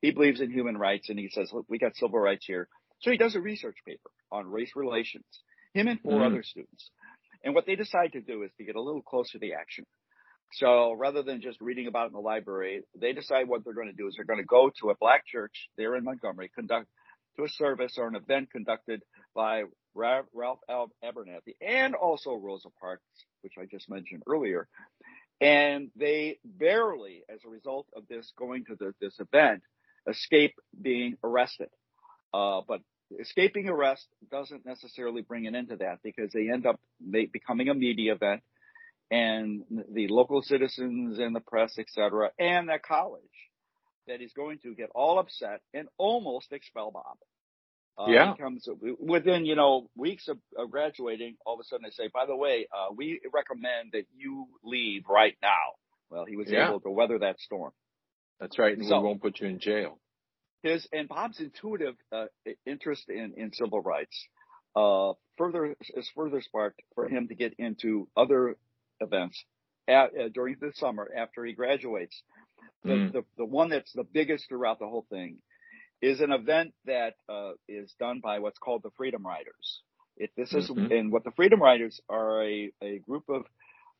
he 0.00 0.10
believes 0.12 0.40
in 0.40 0.50
human 0.50 0.76
rights, 0.76 1.08
and 1.08 1.18
he 1.18 1.28
says, 1.28 1.50
look, 1.52 1.66
we 1.68 1.78
got 1.78 1.96
civil 1.96 2.18
rights 2.18 2.46
here. 2.46 2.68
So 3.00 3.10
he 3.10 3.16
does 3.16 3.34
a 3.34 3.40
research 3.40 3.76
paper 3.86 4.10
on 4.30 4.46
race 4.46 4.72
relations, 4.76 5.24
him 5.74 5.88
and 5.88 6.00
4 6.00 6.20
Mhm. 6.20 6.26
other 6.26 6.42
students. 6.42 6.90
And 7.42 7.54
what 7.54 7.66
they 7.66 7.76
decide 7.76 8.12
to 8.12 8.20
do 8.20 8.42
is 8.42 8.50
to 8.58 8.64
get 8.64 8.76
a 8.76 8.80
little 8.82 9.02
closer 9.02 9.32
to 9.32 9.38
the 9.38 9.54
action. 9.54 9.86
So 10.52 10.92
rather 10.92 11.22
than 11.22 11.40
just 11.40 11.60
reading 11.60 11.86
about 11.86 12.04
it 12.04 12.06
in 12.08 12.12
the 12.14 12.20
library, 12.20 12.82
they 12.94 13.12
decide 13.12 13.48
what 13.48 13.64
they're 13.64 13.72
going 13.72 13.86
to 13.86 13.92
do 13.94 14.08
is 14.08 14.14
they're 14.16 14.24
going 14.24 14.40
to 14.40 14.44
go 14.44 14.70
to 14.80 14.90
a 14.90 14.96
black 14.96 15.24
church 15.26 15.70
there 15.76 15.94
in 15.96 16.04
Montgomery, 16.04 16.50
conduct 16.54 16.88
to 17.36 17.44
a 17.44 17.48
service 17.48 17.96
or 17.98 18.08
an 18.08 18.16
event 18.16 18.50
conducted 18.50 19.02
by 19.34 19.62
Ra- 19.94 20.24
Ralph 20.34 20.58
Al- 20.68 20.92
Abernathy 21.04 21.54
and 21.60 21.94
also 21.94 22.34
Rosa 22.34 22.68
Parks, 22.80 23.04
which 23.42 23.54
I 23.58 23.66
just 23.66 23.88
mentioned 23.88 24.24
earlier. 24.26 24.68
And 25.40 25.90
they 25.96 26.38
barely, 26.44 27.22
as 27.28 27.40
a 27.46 27.48
result 27.48 27.86
of 27.96 28.06
this 28.08 28.32
going 28.36 28.64
to 28.66 28.76
the, 28.76 28.92
this 29.00 29.18
event, 29.20 29.62
escape 30.10 30.54
being 30.80 31.16
arrested. 31.24 31.68
Uh, 32.34 32.60
but 32.66 32.80
escaping 33.18 33.68
arrest 33.68 34.06
doesn't 34.30 34.64
necessarily 34.66 35.22
bring 35.22 35.46
an 35.46 35.54
end 35.54 35.68
to 35.70 35.76
that 35.76 35.98
because 36.02 36.30
they 36.32 36.50
end 36.50 36.66
up 36.66 36.80
becoming 37.32 37.68
a 37.68 37.74
media 37.74 38.14
event 38.14 38.42
and 39.10 39.64
the 39.92 40.08
local 40.08 40.42
citizens 40.42 41.18
and 41.18 41.34
the 41.34 41.40
press, 41.40 41.76
et 41.78 41.86
cetera, 41.90 42.30
and 42.38 42.68
the 42.68 42.78
college 42.78 43.22
that 44.06 44.20
is 44.20 44.32
going 44.32 44.58
to 44.58 44.74
get 44.74 44.90
all 44.94 45.18
upset 45.18 45.60
and 45.74 45.88
almost 45.98 46.52
expel 46.52 46.90
Bob. 46.92 47.16
Uh, 47.98 48.12
Yeah. 48.12 48.34
comes 48.36 48.66
within, 48.98 49.44
you 49.44 49.54
know, 49.56 49.90
weeks 49.94 50.28
of, 50.28 50.38
of 50.56 50.70
graduating. 50.70 51.36
All 51.44 51.54
of 51.54 51.60
a 51.60 51.64
sudden 51.64 51.84
they 51.84 51.90
say, 51.90 52.08
by 52.12 52.24
the 52.24 52.36
way, 52.36 52.66
uh, 52.72 52.92
we 52.94 53.20
recommend 53.32 53.92
that 53.92 54.06
you 54.16 54.46
leave 54.64 55.04
right 55.08 55.36
now. 55.42 55.74
Well, 56.08 56.24
he 56.24 56.36
was 56.36 56.50
Yeah. 56.50 56.64
able 56.64 56.80
to 56.80 56.90
weather 56.90 57.18
that 57.18 57.38
storm. 57.40 57.72
That's 58.40 58.58
right. 58.58 58.76
And 58.76 58.86
So- 58.86 58.98
we 59.00 59.06
won't 59.06 59.22
put 59.22 59.40
you 59.40 59.48
in 59.48 59.58
jail. 59.58 59.98
his 60.62 60.86
and 60.92 61.08
Bob's 61.08 61.40
intuitive 61.40 61.96
uh, 62.12 62.26
interest 62.66 63.08
in, 63.08 63.32
in 63.36 63.52
civil 63.52 63.80
rights 63.80 64.26
uh, 64.76 65.14
further 65.38 65.74
is 65.94 66.08
further 66.14 66.40
sparked 66.42 66.80
for 66.94 67.08
him 67.08 67.28
to 67.28 67.34
get 67.34 67.54
into 67.58 68.08
other 68.16 68.56
events 69.00 69.42
at, 69.88 70.10
uh, 70.18 70.28
during 70.28 70.56
the 70.60 70.72
summer 70.74 71.10
after 71.16 71.44
he 71.44 71.52
graduates. 71.54 72.22
The, 72.84 72.90
Mm. 72.92 73.12
the 73.12 73.24
the 73.38 73.44
one 73.44 73.68
that's 73.70 73.92
the 73.92 74.04
biggest 74.04 74.48
throughout 74.48 74.78
the 74.78 74.86
whole 74.86 75.06
thing 75.10 75.38
is 76.02 76.20
an 76.20 76.30
event 76.32 76.72
that 76.86 77.14
uh, 77.28 77.52
is 77.68 77.92
done 77.98 78.20
by 78.20 78.38
what's 78.38 78.58
called 78.58 78.82
the 78.82 78.90
Freedom 78.96 79.26
Riders. 79.26 79.82
It, 80.16 80.30
this 80.36 80.52
is 80.54 80.70
Mhm. 80.70 80.90
and 80.98 81.12
what 81.12 81.24
the 81.24 81.30
Freedom 81.32 81.60
Riders 81.62 82.00
are 82.08 82.42
a, 82.44 82.70
a 82.82 82.98
group 83.00 83.28
of 83.30 83.46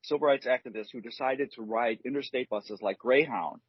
civil 0.02 0.26
rights 0.26 0.46
activists 0.46 0.90
who 0.92 1.00
decided 1.00 1.52
to 1.52 1.62
ride 1.62 2.00
interstate 2.04 2.48
buses 2.50 2.80
like 2.82 2.98
Greyhound 2.98 3.60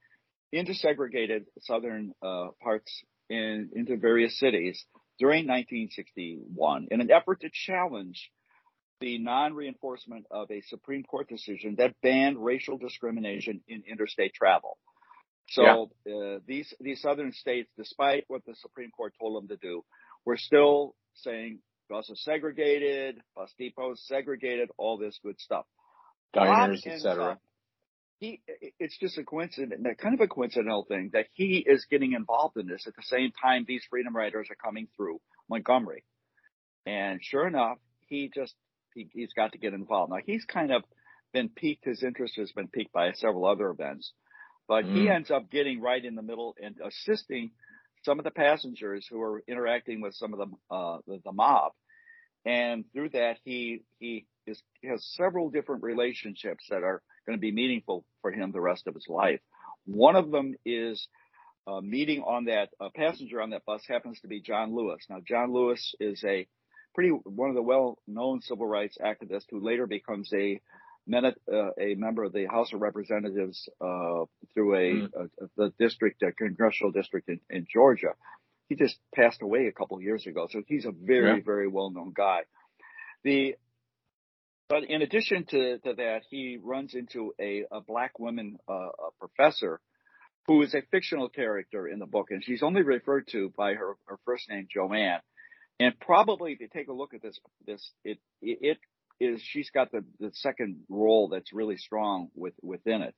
into 0.51 0.73
segregated 0.73 1.45
southern 1.61 2.13
uh, 2.21 2.47
parts 2.61 3.03
in, 3.29 3.69
into 3.73 3.97
various 3.97 4.37
cities 4.39 4.83
during 5.19 5.47
1961 5.47 6.87
in 6.91 7.01
an 7.01 7.11
effort 7.11 7.41
to 7.41 7.49
challenge 7.51 8.31
the 8.99 9.17
non-reinforcement 9.17 10.25
of 10.29 10.49
a 10.51 10.61
Supreme 10.61 11.03
Court 11.03 11.27
decision 11.27 11.75
that 11.77 11.95
banned 12.03 12.43
racial 12.43 12.77
discrimination 12.77 13.61
in 13.67 13.83
interstate 13.89 14.33
travel. 14.33 14.77
So 15.49 15.89
uh, 16.07 16.39
these 16.47 16.73
these 16.79 17.01
southern 17.01 17.33
states, 17.33 17.69
despite 17.77 18.23
what 18.27 18.45
the 18.45 18.55
Supreme 18.55 18.91
Court 18.91 19.13
told 19.19 19.41
them 19.41 19.49
to 19.49 19.57
do, 19.57 19.83
were 20.23 20.37
still 20.37 20.95
saying 21.15 21.59
buses 21.89 22.23
segregated, 22.23 23.19
bus 23.35 23.51
depots 23.59 24.07
segregated, 24.07 24.69
all 24.77 24.97
this 24.97 25.19
good 25.21 25.39
stuff. 25.39 25.65
Diners, 26.33 26.85
etc. 26.85 27.37
He, 28.21 28.39
it's 28.79 28.97
just 28.99 29.17
a 29.17 29.23
coincidence, 29.23 29.83
kind 29.99 30.13
of 30.13 30.21
a 30.21 30.27
coincidental 30.27 30.85
thing 30.85 31.09
that 31.13 31.25
he 31.33 31.65
is 31.67 31.87
getting 31.89 32.13
involved 32.13 32.55
in 32.55 32.67
this 32.67 32.85
at 32.85 32.95
the 32.95 33.01
same 33.01 33.31
time 33.31 33.65
these 33.67 33.83
freedom 33.89 34.15
riders 34.15 34.47
are 34.51 34.55
coming 34.63 34.87
through 34.95 35.19
Montgomery. 35.49 36.03
And 36.85 37.19
sure 37.23 37.47
enough, 37.47 37.79
he 38.07 38.31
just, 38.33 38.53
he, 38.93 39.09
he's 39.11 39.33
got 39.33 39.53
to 39.53 39.57
get 39.57 39.73
involved. 39.73 40.11
Now 40.11 40.19
he's 40.23 40.45
kind 40.45 40.71
of 40.71 40.83
been 41.33 41.49
piqued, 41.49 41.85
his 41.85 42.03
interest 42.03 42.35
has 42.37 42.51
been 42.51 42.67
piqued 42.67 42.93
by 42.93 43.11
several 43.13 43.45
other 43.45 43.71
events, 43.71 44.13
but 44.67 44.85
he 44.85 45.07
Mm. 45.07 45.15
ends 45.15 45.31
up 45.31 45.49
getting 45.49 45.81
right 45.81 46.05
in 46.05 46.13
the 46.13 46.21
middle 46.21 46.55
and 46.61 46.75
assisting 46.85 47.51
some 48.03 48.19
of 48.19 48.23
the 48.23 48.31
passengers 48.31 49.07
who 49.09 49.19
are 49.19 49.43
interacting 49.47 49.99
with 49.99 50.13
some 50.13 50.33
of 50.33 50.39
the, 50.39 50.75
uh, 50.75 50.97
the, 51.07 51.21
the 51.25 51.31
mob. 51.31 51.71
And 52.45 52.85
through 52.93 53.09
that, 53.09 53.37
he, 53.43 53.83
he 53.97 54.27
is, 54.51 54.61
has 54.83 55.03
several 55.15 55.49
different 55.49 55.81
relationships 55.83 56.63
that 56.69 56.83
are 56.89 57.01
going 57.25 57.37
to 57.37 57.41
be 57.41 57.51
meaningful 57.61 57.97
for 58.21 58.31
him 58.31 58.51
the 58.51 58.61
rest 58.71 58.83
of 58.87 58.93
his 58.93 59.07
life. 59.07 59.41
One 59.85 60.15
of 60.15 60.31
them 60.31 60.47
is 60.65 61.07
uh, 61.67 61.81
meeting 61.81 62.21
on 62.35 62.45
that 62.45 62.69
uh, 62.79 62.89
passenger 62.95 63.41
on 63.41 63.49
that 63.51 63.65
bus 63.65 63.83
happens 63.87 64.19
to 64.21 64.27
be 64.27 64.41
John 64.41 64.67
Lewis. 64.75 65.01
Now, 65.09 65.19
John 65.31 65.53
Lewis 65.53 65.95
is 65.99 66.23
a 66.23 66.47
pretty 66.95 67.09
one 67.43 67.49
of 67.49 67.55
the 67.55 67.61
well-known 67.73 68.41
civil 68.41 68.67
rights 68.67 68.97
activists 69.03 69.45
who 69.49 69.59
later 69.71 69.87
becomes 69.87 70.31
a 70.33 70.59
uh, 71.11 71.31
a 71.79 71.95
member 71.95 72.23
of 72.23 72.31
the 72.31 72.45
House 72.45 72.71
of 72.73 72.81
Representatives 72.81 73.67
uh, 73.81 74.23
through 74.53 74.75
a, 74.75 74.87
Mm. 75.01 75.09
a, 75.15 75.47
the 75.57 75.73
district, 75.79 76.21
a 76.21 76.31
congressional 76.31 76.91
district 76.91 77.27
in, 77.27 77.39
in 77.49 77.65
Georgia. 77.71 78.13
He 78.69 78.75
just 78.75 78.97
passed 79.13 79.41
away 79.41 79.65
a 79.67 79.71
couple 79.71 79.97
of 79.97 80.03
years 80.03 80.25
ago, 80.27 80.47
so 80.49 80.61
he's 80.67 80.85
a 80.85 80.91
very, 80.91 81.37
Yeah. 81.37 81.43
very 81.43 81.67
well-known 81.67 82.13
guy. 82.15 82.41
The 83.23 83.55
but 84.71 84.85
in 84.85 85.01
addition 85.01 85.43
to, 85.49 85.79
to 85.79 85.93
that, 85.95 86.21
he 86.29 86.57
runs 86.63 86.95
into 86.95 87.33
a, 87.37 87.65
a 87.69 87.81
black 87.81 88.17
woman 88.19 88.57
uh, 88.69 88.73
a 88.73 89.11
professor 89.19 89.81
who 90.47 90.61
is 90.61 90.73
a 90.73 90.81
fictional 90.91 91.27
character 91.27 91.89
in 91.89 91.99
the 91.99 92.05
book, 92.05 92.27
and 92.29 92.41
she's 92.41 92.63
only 92.63 92.81
referred 92.81 93.27
to 93.33 93.51
by 93.57 93.73
her, 93.73 93.97
her 94.05 94.17
first 94.23 94.49
name, 94.49 94.67
Joanne. 94.73 95.19
And 95.81 95.99
probably, 95.99 96.53
if 96.53 96.61
you 96.61 96.69
take 96.71 96.87
a 96.87 96.93
look 96.93 97.13
at 97.13 97.21
this, 97.21 97.37
this 97.67 97.91
it 98.05 98.19
it 98.41 98.77
is 99.19 99.41
she's 99.43 99.69
got 99.71 99.91
the 99.91 100.05
the 100.21 100.31
second 100.35 100.77
role 100.87 101.27
that's 101.27 101.51
really 101.51 101.77
strong 101.77 102.29
with 102.33 102.53
within 102.61 103.01
it. 103.01 103.15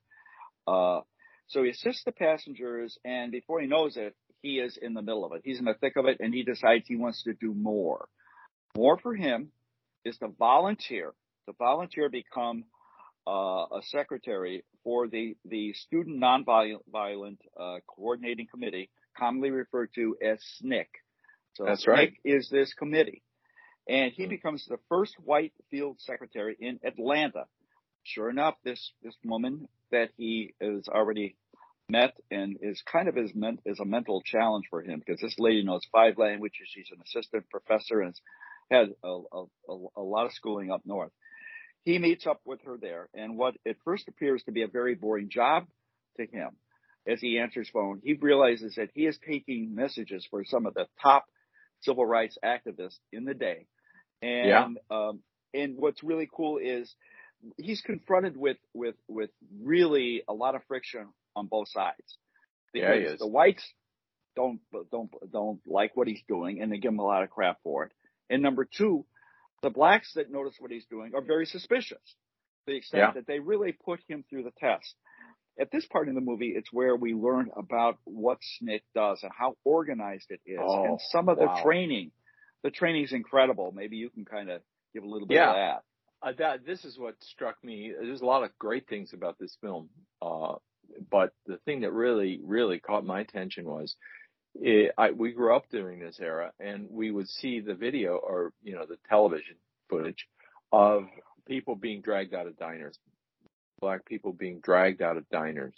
Uh, 0.66 1.02
so 1.46 1.62
he 1.62 1.70
assists 1.70 2.02
the 2.04 2.10
passengers, 2.10 2.98
and 3.04 3.30
before 3.30 3.60
he 3.60 3.68
knows 3.68 3.96
it, 3.96 4.16
he 4.42 4.58
is 4.58 4.76
in 4.76 4.92
the 4.92 5.02
middle 5.02 5.24
of 5.24 5.32
it. 5.34 5.42
He's 5.44 5.60
in 5.60 5.66
the 5.66 5.74
thick 5.74 5.94
of 5.96 6.06
it, 6.06 6.16
and 6.18 6.34
he 6.34 6.42
decides 6.42 6.88
he 6.88 6.96
wants 6.96 7.22
to 7.24 7.32
do 7.32 7.54
more. 7.54 8.08
More 8.76 8.98
for 8.98 9.14
him 9.14 9.50
is 10.04 10.18
to 10.18 10.28
volunteer. 10.28 11.12
To 11.46 11.52
volunteer 11.58 12.08
become 12.08 12.64
uh, 13.26 13.66
a 13.72 13.80
secretary 13.82 14.64
for 14.82 15.08
the 15.08 15.36
the 15.44 15.72
Student 15.74 16.20
Nonviolent 16.20 17.38
uh, 17.58 17.78
Coordinating 17.86 18.46
Committee, 18.50 18.90
commonly 19.18 19.50
referred 19.50 19.90
to 19.94 20.16
as 20.24 20.40
SNCC. 20.64 20.86
So 21.54 21.64
That's 21.64 21.84
SNCC 21.84 21.88
right. 21.88 22.12
is 22.24 22.48
this 22.50 22.72
committee, 22.74 23.22
and 23.88 24.12
he 24.12 24.24
Hmm. 24.24 24.30
becomes 24.30 24.66
the 24.66 24.78
first 24.88 25.14
white 25.20 25.52
field 25.70 26.00
secretary 26.00 26.56
in 26.58 26.80
Atlanta. 26.84 27.44
Sure 28.04 28.30
enough, 28.30 28.56
this 28.64 28.92
this 29.02 29.16
woman 29.24 29.68
that 29.90 30.10
he 30.16 30.54
has 30.60 30.88
already 30.88 31.36
met 31.88 32.14
and 32.30 32.58
is 32.62 32.82
kind 32.90 33.08
of 33.08 33.18
is 33.18 33.34
meant 33.34 33.60
is 33.66 33.80
a 33.80 33.84
mental 33.84 34.22
challenge 34.22 34.66
for 34.70 34.82
him 34.82 34.98
because 35.00 35.20
this 35.20 35.38
lady 35.38 35.62
knows 35.64 35.82
five 35.92 36.16
languages. 36.18 36.68
She's 36.68 36.90
an 36.90 37.00
assistant 37.04 37.48
professor 37.50 38.00
and 38.00 38.14
has 38.70 38.88
had 38.88 38.94
a, 39.04 39.18
a, 39.32 39.44
a 39.96 40.02
lot 40.02 40.26
of 40.26 40.32
schooling 40.32 40.70
up 40.70 40.82
north. 40.86 41.12
He 41.84 41.98
meets 41.98 42.26
up 42.26 42.40
with 42.44 42.60
her 42.62 42.76
there, 42.78 43.08
and 43.14 43.36
what 43.36 43.56
at 43.66 43.76
first 43.84 44.08
appears 44.08 44.42
to 44.44 44.52
be 44.52 44.62
a 44.62 44.68
very 44.68 44.94
boring 44.94 45.28
job 45.28 45.66
to 46.16 46.26
him, 46.26 46.50
as 47.06 47.20
he 47.20 47.38
answers 47.38 47.68
phone, 47.70 48.00
he 48.02 48.14
realizes 48.14 48.76
that 48.76 48.90
he 48.94 49.06
is 49.06 49.18
taking 49.26 49.74
messages 49.74 50.26
for 50.30 50.44
some 50.44 50.66
of 50.66 50.74
the 50.74 50.86
top 51.02 51.26
civil 51.80 52.06
rights 52.06 52.38
activists 52.44 52.98
in 53.12 53.24
the 53.24 53.34
day. 53.34 53.66
And 54.22 54.48
Yeah. 54.48 54.68
um, 54.90 55.22
and 55.52 55.76
what's 55.76 56.02
really 56.02 56.28
cool 56.34 56.58
is 56.58 56.94
he's 57.58 57.82
confronted 57.82 58.36
with 58.36 58.56
with 58.72 58.96
with 59.08 59.30
really 59.62 60.22
a 60.28 60.32
lot 60.32 60.54
of 60.54 60.62
friction 60.66 61.08
on 61.36 61.46
both 61.48 61.68
sides. 61.68 62.18
Yeah, 62.74 62.94
Because 62.94 63.04
is. 63.14 63.20
the 63.20 63.26
whites 63.26 63.64
don't 64.36 64.60
don't 64.90 65.10
don't 65.30 65.60
like 65.66 65.96
what 65.96 66.08
he's 66.08 66.22
doing, 66.28 66.62
and 66.62 66.72
they 66.72 66.78
give 66.78 66.92
him 66.92 66.98
a 66.98 67.04
lot 67.04 67.22
of 67.22 67.30
crap 67.30 67.58
for 67.62 67.84
it. 67.84 67.92
And 68.30 68.42
number 68.42 68.64
two, 68.64 69.04
the 69.64 69.70
blacks 69.70 70.12
that 70.14 70.30
notice 70.30 70.54
what 70.60 70.70
he's 70.70 70.86
doing 70.86 71.12
are 71.14 71.22
very 71.22 71.46
suspicious 71.46 71.98
to 72.66 72.72
the 72.72 72.76
extent 72.76 73.00
Yeah. 73.00 73.12
that 73.12 73.26
they 73.26 73.40
really 73.40 73.72
put 73.72 74.00
him 74.08 74.24
through 74.30 74.44
the 74.44 74.52
test. 74.58 74.94
At 75.58 75.70
this 75.70 75.86
part 75.86 76.08
in 76.08 76.14
the 76.14 76.20
movie, 76.20 76.52
it's 76.56 76.72
where 76.72 76.96
we 76.96 77.14
learn 77.14 77.50
about 77.56 77.98
what 78.04 78.38
SNCC 78.62 78.82
does 78.94 79.22
and 79.22 79.32
how 79.36 79.56
organized 79.64 80.30
it 80.30 80.40
is, 80.46 80.58
Oh, 80.62 80.84
and 80.84 81.00
some 81.10 81.28
of 81.28 81.38
wow. 81.38 81.54
the 81.56 81.62
training. 81.62 82.12
The 82.62 82.70
training 82.70 83.04
is 83.04 83.12
incredible. 83.12 83.72
Maybe 83.72 83.96
you 83.96 84.10
can 84.10 84.24
kind 84.24 84.50
of 84.50 84.62
give 84.92 85.04
a 85.04 85.06
little 85.08 85.28
bit 85.28 85.36
Yeah. 85.36 85.50
of 85.50 85.56
that. 85.56 85.82
uh, 86.22 86.32
that 86.38 86.64
this 86.64 86.84
is 86.86 86.98
what 86.98 87.14
struck 87.22 87.62
me. 87.62 87.92
There's 87.92 88.22
a 88.22 88.26
lot 88.26 88.44
of 88.44 88.56
great 88.58 88.88
things 88.88 89.12
about 89.12 89.38
this 89.38 89.56
film, 89.60 89.90
uh, 90.22 90.56
but 91.10 91.34
the 91.44 91.58
thing 91.66 91.80
that 91.82 91.92
really, 91.92 92.40
really 92.42 92.80
caught 92.80 93.04
my 93.04 93.20
attention 93.20 93.66
was 93.66 93.94
it, 94.54 94.92
I, 94.96 95.10
we 95.10 95.32
grew 95.32 95.54
up 95.54 95.68
during 95.70 96.00
this 96.00 96.18
era, 96.20 96.52
and 96.60 96.86
we 96.90 97.10
would 97.10 97.28
see 97.28 97.60
the 97.60 97.74
video 97.74 98.16
or 98.16 98.52
you 98.62 98.74
know 98.74 98.86
the 98.86 98.98
television 99.08 99.56
footage 99.88 100.26
of 100.72 101.04
people 101.46 101.76
being 101.76 102.00
dragged 102.00 102.34
out 102.34 102.46
of 102.46 102.56
diners, 102.56 102.98
black 103.80 104.04
people 104.04 104.32
being 104.32 104.60
dragged 104.60 105.02
out 105.02 105.16
of 105.16 105.28
diners, 105.28 105.74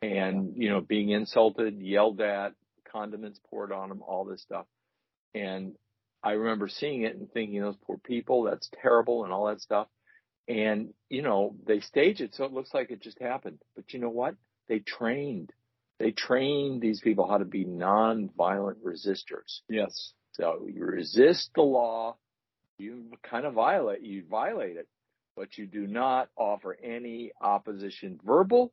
and 0.00 0.54
you 0.56 0.68
know 0.68 0.80
being 0.80 1.10
insulted, 1.10 1.80
yelled 1.80 2.20
at, 2.20 2.52
condiments 2.90 3.40
poured 3.50 3.72
on 3.72 3.88
them, 3.88 4.02
all 4.06 4.24
this 4.24 4.42
stuff, 4.42 4.66
and 5.34 5.74
I 6.22 6.32
remember 6.32 6.68
seeing 6.68 7.02
it 7.02 7.16
and 7.16 7.30
thinking, 7.30 7.60
those 7.60 7.76
poor 7.84 7.98
people, 7.98 8.44
that's 8.44 8.70
terrible 8.80 9.24
and 9.24 9.32
all 9.32 9.46
that 9.46 9.60
stuff. 9.60 9.88
And, 10.48 10.92
you 11.08 11.22
know, 11.22 11.56
they 11.66 11.80
stage 11.80 12.20
it 12.20 12.34
so 12.34 12.44
it 12.44 12.52
looks 12.52 12.72
like 12.72 12.90
it 12.90 13.02
just 13.02 13.18
happened. 13.18 13.58
But 13.74 13.92
you 13.92 13.98
know 13.98 14.10
what? 14.10 14.36
They 14.68 14.78
trained. 14.78 15.50
They 16.02 16.10
train 16.10 16.80
these 16.80 17.00
people 17.00 17.28
how 17.28 17.38
to 17.38 17.44
be 17.44 17.64
nonviolent 17.64 18.78
resistors. 18.84 19.60
Yes. 19.68 20.14
So 20.32 20.66
you 20.68 20.84
resist 20.84 21.50
the 21.54 21.62
law, 21.62 22.16
you 22.76 23.04
kind 23.22 23.46
of 23.46 23.54
violate, 23.54 24.02
you 24.02 24.24
violate 24.28 24.76
it, 24.76 24.88
but 25.36 25.56
you 25.56 25.66
do 25.68 25.86
not 25.86 26.28
offer 26.36 26.76
any 26.82 27.30
opposition, 27.40 28.18
verbal 28.24 28.72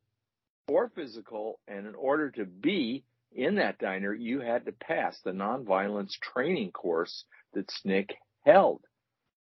or 0.68 0.90
physical. 0.96 1.60
And 1.68 1.86
in 1.86 1.94
order 1.94 2.32
to 2.32 2.46
be 2.46 3.04
in 3.32 3.56
that 3.58 3.78
diner, 3.78 4.12
you 4.12 4.40
had 4.40 4.66
to 4.66 4.72
pass 4.72 5.20
the 5.24 5.30
nonviolence 5.30 6.14
training 6.34 6.72
course 6.72 7.26
that 7.54 7.68
SNCC 7.86 8.10
held. 8.44 8.82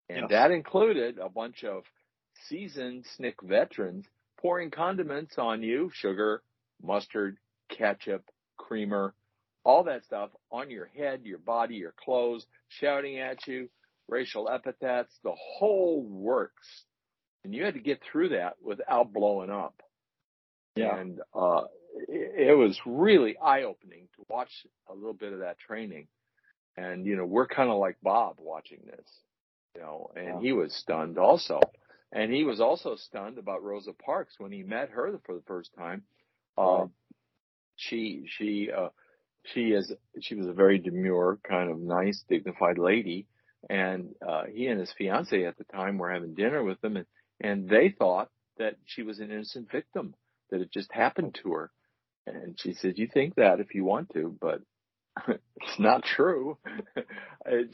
And 0.08 0.20
Yes. 0.20 0.30
that 0.30 0.52
included 0.52 1.18
a 1.18 1.30
bunch 1.30 1.64
of 1.64 1.86
seasoned 2.48 3.06
SNCC 3.06 3.42
veterans 3.42 4.06
pouring 4.38 4.70
condiments 4.70 5.40
on 5.40 5.64
you, 5.64 5.90
sugar, 5.96 6.44
mustard, 6.80 7.40
ketchup, 7.76 8.24
creamer, 8.58 9.14
all 9.64 9.84
that 9.86 10.04
stuff 10.04 10.30
on 10.52 10.70
your 10.70 10.90
head, 10.98 11.22
your 11.24 11.40
body, 11.40 11.76
your 11.76 11.94
clothes, 12.04 12.46
shouting 12.68 13.20
at 13.20 13.48
you, 13.48 13.70
racial 14.08 14.50
epithets, 14.50 15.18
the 15.24 15.34
whole 15.36 16.04
works. 16.04 16.86
And 17.44 17.56
you 17.56 17.64
had 17.64 17.74
to 17.76 17.80
get 17.80 18.02
through 18.04 18.30
that 18.30 18.54
without 18.64 19.14
blowing 19.14 19.50
up. 19.50 19.82
Yeah. 20.76 20.98
And 20.98 21.20
uh, 21.34 21.64
it, 22.08 22.50
it 22.50 22.58
was 22.58 22.80
really 22.86 23.38
eye 23.38 23.64
opening 23.64 24.08
to 24.16 24.26
watch 24.30 24.52
a 24.90 24.94
little 24.94 25.14
bit 25.14 25.34
of 25.34 25.40
that 25.40 25.58
training. 25.60 26.08
And, 26.78 27.06
you 27.06 27.16
know, 27.16 27.26
we're 27.26 27.48
kind 27.48 27.70
of 27.70 27.78
like 27.78 27.98
Bob 28.02 28.36
watching 28.40 28.80
this, 28.86 29.06
you 29.76 29.82
know, 29.82 30.12
and 30.16 30.26
Yeah. 30.26 30.40
he 30.40 30.54
was 30.54 30.74
stunned 30.74 31.18
also. 31.18 31.60
And 32.12 32.32
he 32.32 32.44
was 32.44 32.60
also 32.60 32.96
stunned 32.96 33.38
about 33.38 33.64
Rosa 33.64 33.94
Parks 33.94 34.36
when 34.38 34.52
he 34.52 34.64
met 34.64 34.90
her 34.90 35.20
for 35.26 35.36
the 35.36 35.44
first 35.48 35.72
time. 35.78 36.04
Uh. 36.58 36.86
She, 37.82 38.24
she, 38.38 38.70
uh, 38.76 38.90
she 39.54 39.72
is, 39.72 39.92
she 40.22 40.36
was 40.36 40.48
a 40.48 40.54
very 40.54 40.78
demure, 40.78 41.40
kind 41.48 41.70
of 41.72 41.80
nice, 41.80 42.24
dignified 42.30 42.78
lady. 42.78 43.28
And, 43.70 44.16
uh, 44.28 44.44
he 44.52 44.68
and 44.68 44.80
his 44.80 44.94
fiance 44.98 45.46
at 45.46 45.58
the 45.58 45.64
time 45.66 45.98
were 45.98 46.12
having 46.12 46.34
dinner 46.36 46.64
with 46.64 46.82
them 46.82 46.98
and, 46.98 47.06
and 47.40 47.70
they 47.70 47.90
thought 47.90 48.30
that 48.58 48.76
she 48.86 49.02
was 49.04 49.20
an 49.20 49.32
innocent 49.32 49.72
victim, 49.72 50.14
that 50.50 50.62
it 50.62 50.72
just 50.72 50.92
happened 50.92 51.38
to 51.44 51.54
her. 51.54 51.72
And 52.28 52.60
she 52.60 52.74
said, 52.74 52.98
you 52.98 53.08
think 53.08 53.36
that 53.36 53.60
if 53.60 53.74
you 53.74 53.84
want 53.84 54.12
to, 54.14 54.36
but 54.40 54.62
it's 55.28 55.80
not 55.80 56.04
true. 56.04 56.58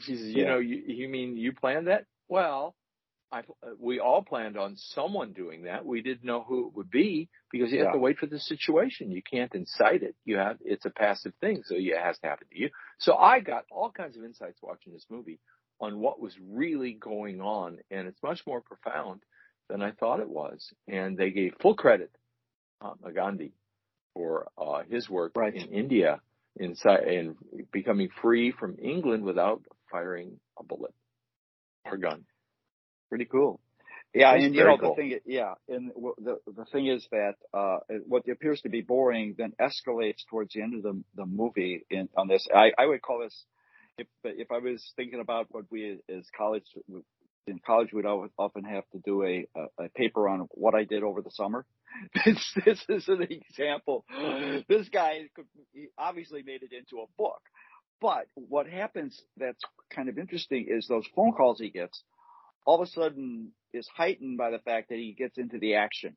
She 0.00 0.16
says, 0.16 0.26
you 0.28 0.44
Yeah. 0.44 0.48
know, 0.48 0.58
you, 0.58 0.82
you 0.86 1.08
mean 1.08 1.36
you 1.36 1.52
planned 1.52 1.88
that? 1.88 2.06
Well, 2.26 2.74
I, 3.30 3.42
we 3.78 4.00
all 4.00 4.22
planned 4.22 4.56
on 4.56 4.76
someone 4.76 5.32
doing 5.32 5.64
that. 5.64 5.84
We 5.84 6.00
didn't 6.00 6.24
know 6.24 6.42
who 6.42 6.68
it 6.68 6.74
would 6.74 6.90
be 6.90 7.28
because 7.50 7.70
you 7.70 7.84
have 7.84 7.92
to 7.92 7.98
wait 7.98 8.18
for 8.18 8.26
the 8.26 8.38
situation. 8.38 9.10
You 9.10 9.22
can't 9.22 9.54
incite 9.54 10.02
it. 10.02 10.14
You 10.24 10.38
have, 10.38 10.56
it's 10.64 10.86
a 10.86 10.90
passive 10.90 11.34
thing. 11.40 11.62
So 11.66 11.74
it 11.76 11.92
has 12.02 12.18
to 12.20 12.26
happen 12.26 12.46
to 12.50 12.58
you. 12.58 12.70
So 12.98 13.16
I 13.16 13.40
got 13.40 13.64
all 13.70 13.90
kinds 13.90 14.16
of 14.16 14.24
insights 14.24 14.58
watching 14.62 14.94
this 14.94 15.04
movie 15.10 15.40
on 15.80 15.98
what 16.00 16.20
was 16.20 16.34
really 16.50 16.92
going 16.94 17.40
on. 17.42 17.78
And 17.90 18.08
it's 18.08 18.22
much 18.22 18.40
more 18.46 18.62
profound 18.62 19.22
than 19.68 19.82
I 19.82 19.90
thought 19.92 20.20
it 20.20 20.28
was. 20.30 20.72
And 20.88 21.16
they 21.18 21.30
gave 21.30 21.52
full 21.60 21.74
credit 21.74 22.10
to 23.04 23.12
Gandhi 23.12 23.52
for 24.14 24.48
uh, 24.56 24.82
his 24.90 25.08
work 25.10 25.32
Right. 25.36 25.54
in 25.54 25.68
India 25.68 26.20
in, 26.58 26.74
in 27.06 27.36
becoming 27.72 28.08
free 28.22 28.52
from 28.52 28.76
England 28.82 29.22
without 29.22 29.62
firing 29.90 30.40
a 30.58 30.64
bullet 30.64 30.94
or 31.84 31.98
gun. 31.98 32.24
Pretty 33.08 33.26
cool. 33.26 33.60
Yeah, 34.14 34.34
It's 34.34 34.44
and 34.44 34.54
you 34.54 34.64
know 34.64 34.76
cool. 34.78 34.90
the 34.90 35.02
thing, 35.02 35.18
yeah, 35.26 35.54
and 35.68 35.92
w- 35.94 36.14
the 36.18 36.38
the 36.46 36.64
thing 36.66 36.86
is 36.86 37.06
that 37.12 37.34
uh, 37.54 37.78
what 38.06 38.28
appears 38.28 38.60
to 38.62 38.70
be 38.70 38.80
boring 38.80 39.34
then 39.38 39.52
escalates 39.60 40.24
towards 40.30 40.54
the 40.54 40.62
end 40.62 40.74
of 40.76 40.82
the 40.82 41.04
the 41.14 41.26
movie. 41.26 41.84
In 41.90 42.08
on 42.16 42.28
this, 42.28 42.48
I 42.54 42.72
I 42.78 42.86
would 42.86 43.02
call 43.02 43.20
this 43.20 43.44
if 43.98 44.06
if 44.24 44.50
I 44.50 44.58
was 44.58 44.92
thinking 44.96 45.20
about 45.20 45.48
what 45.50 45.66
we 45.70 46.00
as 46.08 46.26
college 46.36 46.64
in 47.46 47.60
college 47.66 47.92
we'd 47.92 48.06
often 48.06 48.64
have 48.64 48.84
to 48.92 48.98
do 49.04 49.24
a 49.24 49.46
a, 49.54 49.84
a 49.84 49.88
paper 49.90 50.28
on 50.28 50.48
what 50.52 50.74
I 50.74 50.84
did 50.84 51.02
over 51.02 51.22
the 51.22 51.30
summer. 51.30 51.66
This 52.24 52.54
this 52.64 52.84
is 52.88 53.08
an 53.08 53.22
example. 53.30 54.04
This 54.68 54.88
guy 54.88 55.20
could, 55.34 55.46
he 55.72 55.88
obviously 55.98 56.42
made 56.42 56.62
it 56.62 56.72
into 56.72 57.02
a 57.02 57.06
book, 57.18 57.40
but 58.00 58.26
what 58.34 58.66
happens 58.68 59.20
that's 59.36 59.62
kind 59.94 60.08
of 60.08 60.18
interesting 60.18 60.66
is 60.68 60.86
those 60.88 61.06
phone 61.16 61.32
calls 61.32 61.58
he 61.60 61.70
gets 61.70 62.02
all 62.64 62.82
of 62.82 62.88
a 62.88 62.90
sudden 62.90 63.52
is 63.72 63.88
heightened 63.94 64.38
by 64.38 64.50
the 64.50 64.58
fact 64.60 64.88
that 64.90 64.98
he 64.98 65.12
gets 65.12 65.38
into 65.38 65.58
the 65.58 65.74
action. 65.74 66.16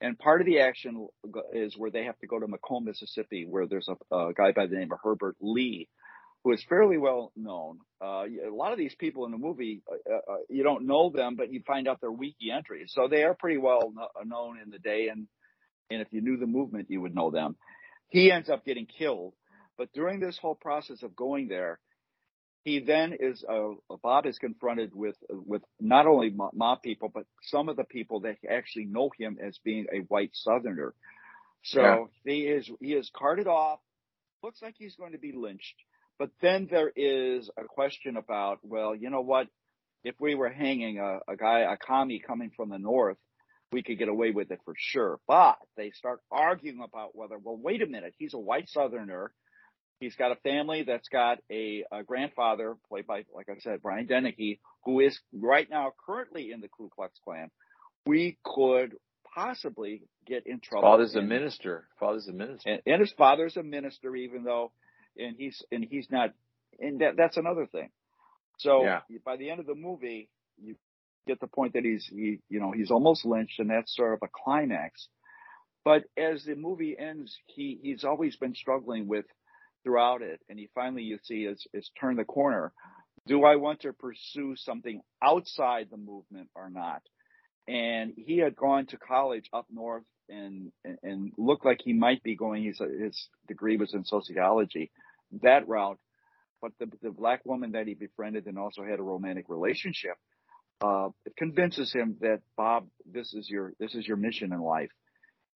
And 0.00 0.18
part 0.18 0.40
of 0.40 0.46
the 0.46 0.60
action 0.60 1.08
is 1.52 1.76
where 1.76 1.90
they 1.90 2.04
have 2.04 2.18
to 2.18 2.26
go 2.26 2.38
to 2.38 2.46
McComb, 2.46 2.84
Mississippi, 2.84 3.46
where 3.48 3.66
there's 3.66 3.88
a, 3.88 4.14
a 4.14 4.32
guy 4.34 4.52
by 4.52 4.66
the 4.66 4.76
name 4.76 4.92
of 4.92 4.98
Herbert 5.02 5.36
Lee, 5.40 5.88
who 6.42 6.52
is 6.52 6.64
fairly 6.68 6.98
well 6.98 7.32
known. 7.36 7.78
Uh, 8.02 8.24
a 8.46 8.52
lot 8.52 8.72
of 8.72 8.78
these 8.78 8.94
people 8.96 9.24
in 9.24 9.30
the 9.30 9.38
movie, 9.38 9.82
uh, 9.90 10.14
uh, 10.14 10.36
you 10.50 10.62
don't 10.62 10.86
know 10.86 11.10
them, 11.10 11.36
but 11.36 11.52
you 11.52 11.62
find 11.66 11.88
out 11.88 12.00
their 12.00 12.12
wiki 12.12 12.50
entries. 12.50 12.92
So 12.94 13.08
they 13.08 13.22
are 13.22 13.34
pretty 13.34 13.58
well 13.58 13.92
kno- 13.94 14.24
known 14.24 14.58
in 14.62 14.70
the 14.70 14.78
day. 14.78 15.08
And, 15.10 15.26
and 15.90 16.02
if 16.02 16.08
you 16.10 16.20
knew 16.20 16.36
the 16.36 16.46
movement, 16.46 16.90
you 16.90 17.00
would 17.00 17.14
know 17.14 17.30
them. 17.30 17.56
he 18.08 18.30
ends 18.30 18.50
up 18.50 18.64
getting 18.64 18.86
killed. 18.86 19.34
But 19.78 19.92
during 19.92 20.20
this 20.20 20.38
whole 20.38 20.54
process 20.54 21.02
of 21.02 21.16
going 21.16 21.48
there, 21.48 21.78
he 22.64 22.80
then 22.80 23.14
is 23.20 23.44
uh, 23.48 23.74
Bob 24.02 24.26
is 24.26 24.38
confronted 24.38 24.94
with 24.94 25.16
with 25.30 25.62
not 25.78 26.06
only 26.06 26.34
mob 26.54 26.82
people 26.82 27.10
but 27.12 27.26
some 27.42 27.68
of 27.68 27.76
the 27.76 27.84
people 27.84 28.20
that 28.20 28.36
actually 28.50 28.86
know 28.86 29.10
him 29.16 29.38
as 29.40 29.58
being 29.62 29.86
a 29.92 29.98
white 30.00 30.30
Southerner. 30.32 30.94
So 31.62 31.80
yeah. 31.80 32.04
he 32.24 32.40
is 32.46 32.70
he 32.80 32.94
is 32.94 33.10
carted 33.14 33.46
off. 33.46 33.80
Looks 34.42 34.62
like 34.62 34.74
he's 34.78 34.96
going 34.96 35.12
to 35.12 35.18
be 35.18 35.32
lynched. 35.32 35.76
But 36.18 36.30
then 36.40 36.68
there 36.70 36.92
is 36.94 37.50
a 37.56 37.64
question 37.64 38.16
about 38.16 38.60
well, 38.62 38.94
you 38.94 39.10
know 39.10 39.20
what? 39.20 39.48
If 40.02 40.14
we 40.20 40.34
were 40.34 40.50
hanging 40.50 40.98
a, 40.98 41.20
a 41.28 41.36
guy, 41.36 41.60
a 41.60 41.76
commie 41.78 42.20
coming 42.20 42.50
from 42.54 42.68
the 42.68 42.78
north, 42.78 43.16
we 43.72 43.82
could 43.82 43.98
get 43.98 44.08
away 44.08 44.30
with 44.30 44.50
it 44.50 44.60
for 44.64 44.74
sure. 44.76 45.18
But 45.26 45.56
they 45.78 45.90
start 45.90 46.20
arguing 46.30 46.82
about 46.82 47.16
whether, 47.16 47.38
well, 47.38 47.56
wait 47.56 47.80
a 47.80 47.86
minute, 47.86 48.14
he's 48.18 48.34
a 48.34 48.38
white 48.38 48.68
Southerner 48.68 49.32
He's 50.04 50.16
got 50.16 50.32
a 50.32 50.36
family 50.36 50.82
that's 50.82 51.08
got 51.08 51.38
a, 51.50 51.82
a 51.90 52.02
grandfather, 52.02 52.76
played 52.90 53.06
by, 53.06 53.24
like 53.34 53.48
I 53.48 53.58
said, 53.60 53.80
Brian 53.80 54.06
Dennehy, 54.06 54.60
who 54.84 55.00
is 55.00 55.18
right 55.32 55.68
now 55.68 55.94
currently 56.04 56.52
in 56.52 56.60
the 56.60 56.68
Ku 56.68 56.90
Klux 56.94 57.18
Klan. 57.24 57.50
We 58.04 58.36
could 58.44 58.96
possibly 59.34 60.02
get 60.26 60.46
in 60.46 60.60
trouble. 60.60 60.86
Father's 60.86 61.14
and, 61.14 61.24
a 61.24 61.26
minister. 61.26 61.88
Father's 61.98 62.28
a 62.28 62.32
minister. 62.32 62.68
And, 62.68 62.82
and, 62.84 63.00
his 63.00 63.12
father's 63.12 63.56
a 63.56 63.62
minister, 63.62 64.14
even 64.14 64.44
though, 64.44 64.72
and 65.16 65.36
he's 65.38 65.62
and 65.72 65.82
he's 65.82 66.08
not. 66.10 66.34
And 66.78 67.00
that 67.00 67.16
that's 67.16 67.38
another 67.38 67.64
thing. 67.64 67.88
So 68.58 68.84
yeah. 68.84 69.00
by 69.24 69.38
the 69.38 69.48
end 69.48 69.60
of 69.60 69.66
the 69.66 69.74
movie, 69.74 70.28
you 70.62 70.76
get 71.26 71.40
the 71.40 71.46
point 71.46 71.72
that 71.72 71.84
he's 71.84 72.06
he 72.12 72.40
you 72.50 72.60
know 72.60 72.72
he's 72.72 72.90
almost 72.90 73.24
lynched, 73.24 73.58
and 73.58 73.70
that's 73.70 73.96
sort 73.96 74.12
of 74.12 74.18
a 74.22 74.28
climax. 74.28 75.08
But 75.82 76.04
as 76.14 76.44
the 76.44 76.56
movie 76.56 76.94
ends, 76.98 77.38
he 77.46 77.78
he's 77.82 78.04
always 78.04 78.36
been 78.36 78.54
struggling 78.54 79.08
with 79.08 79.24
throughout 79.84 80.22
it, 80.22 80.40
and 80.48 80.58
he 80.58 80.68
finally 80.74 81.02
you 81.02 81.18
see 81.22 81.44
is 81.44 81.66
is 81.72 81.90
turned 82.00 82.18
the 82.18 82.24
corner. 82.24 82.72
Do 83.26 83.44
I 83.44 83.56
want 83.56 83.80
to 83.80 83.92
pursue 83.92 84.56
something 84.56 85.00
outside 85.22 85.88
the 85.90 85.96
movement 85.96 86.50
or 86.54 86.68
not? 86.68 87.02
And 87.68 88.12
he 88.16 88.38
had 88.38 88.56
gone 88.56 88.86
to 88.86 88.98
college 88.98 89.48
up 89.52 89.66
north 89.70 90.04
and 90.28 90.72
and 91.02 91.32
looked 91.38 91.64
like 91.64 91.80
he 91.82 91.92
might 91.92 92.22
be 92.22 92.36
going. 92.36 92.64
His 92.64 92.80
his 93.00 93.28
degree 93.46 93.76
was 93.76 93.94
in 93.94 94.04
sociology, 94.04 94.90
that 95.42 95.68
route. 95.68 95.98
But 96.60 96.72
the 96.78 96.90
the 97.02 97.10
black 97.10 97.44
woman 97.44 97.72
that 97.72 97.86
he 97.86 97.94
befriended 97.94 98.46
and 98.46 98.58
also 98.58 98.82
had 98.84 98.98
a 98.98 99.02
romantic 99.02 99.46
relationship, 99.48 100.16
uh, 100.80 101.08
convinces 101.36 101.92
him 101.92 102.16
that 102.20 102.40
Bob, 102.56 102.88
this 103.10 103.32
is 103.34 103.48
your 103.48 103.72
this 103.78 103.94
is 103.94 104.06
your 104.06 104.16
mission 104.16 104.52
in 104.52 104.60
life. 104.60 104.90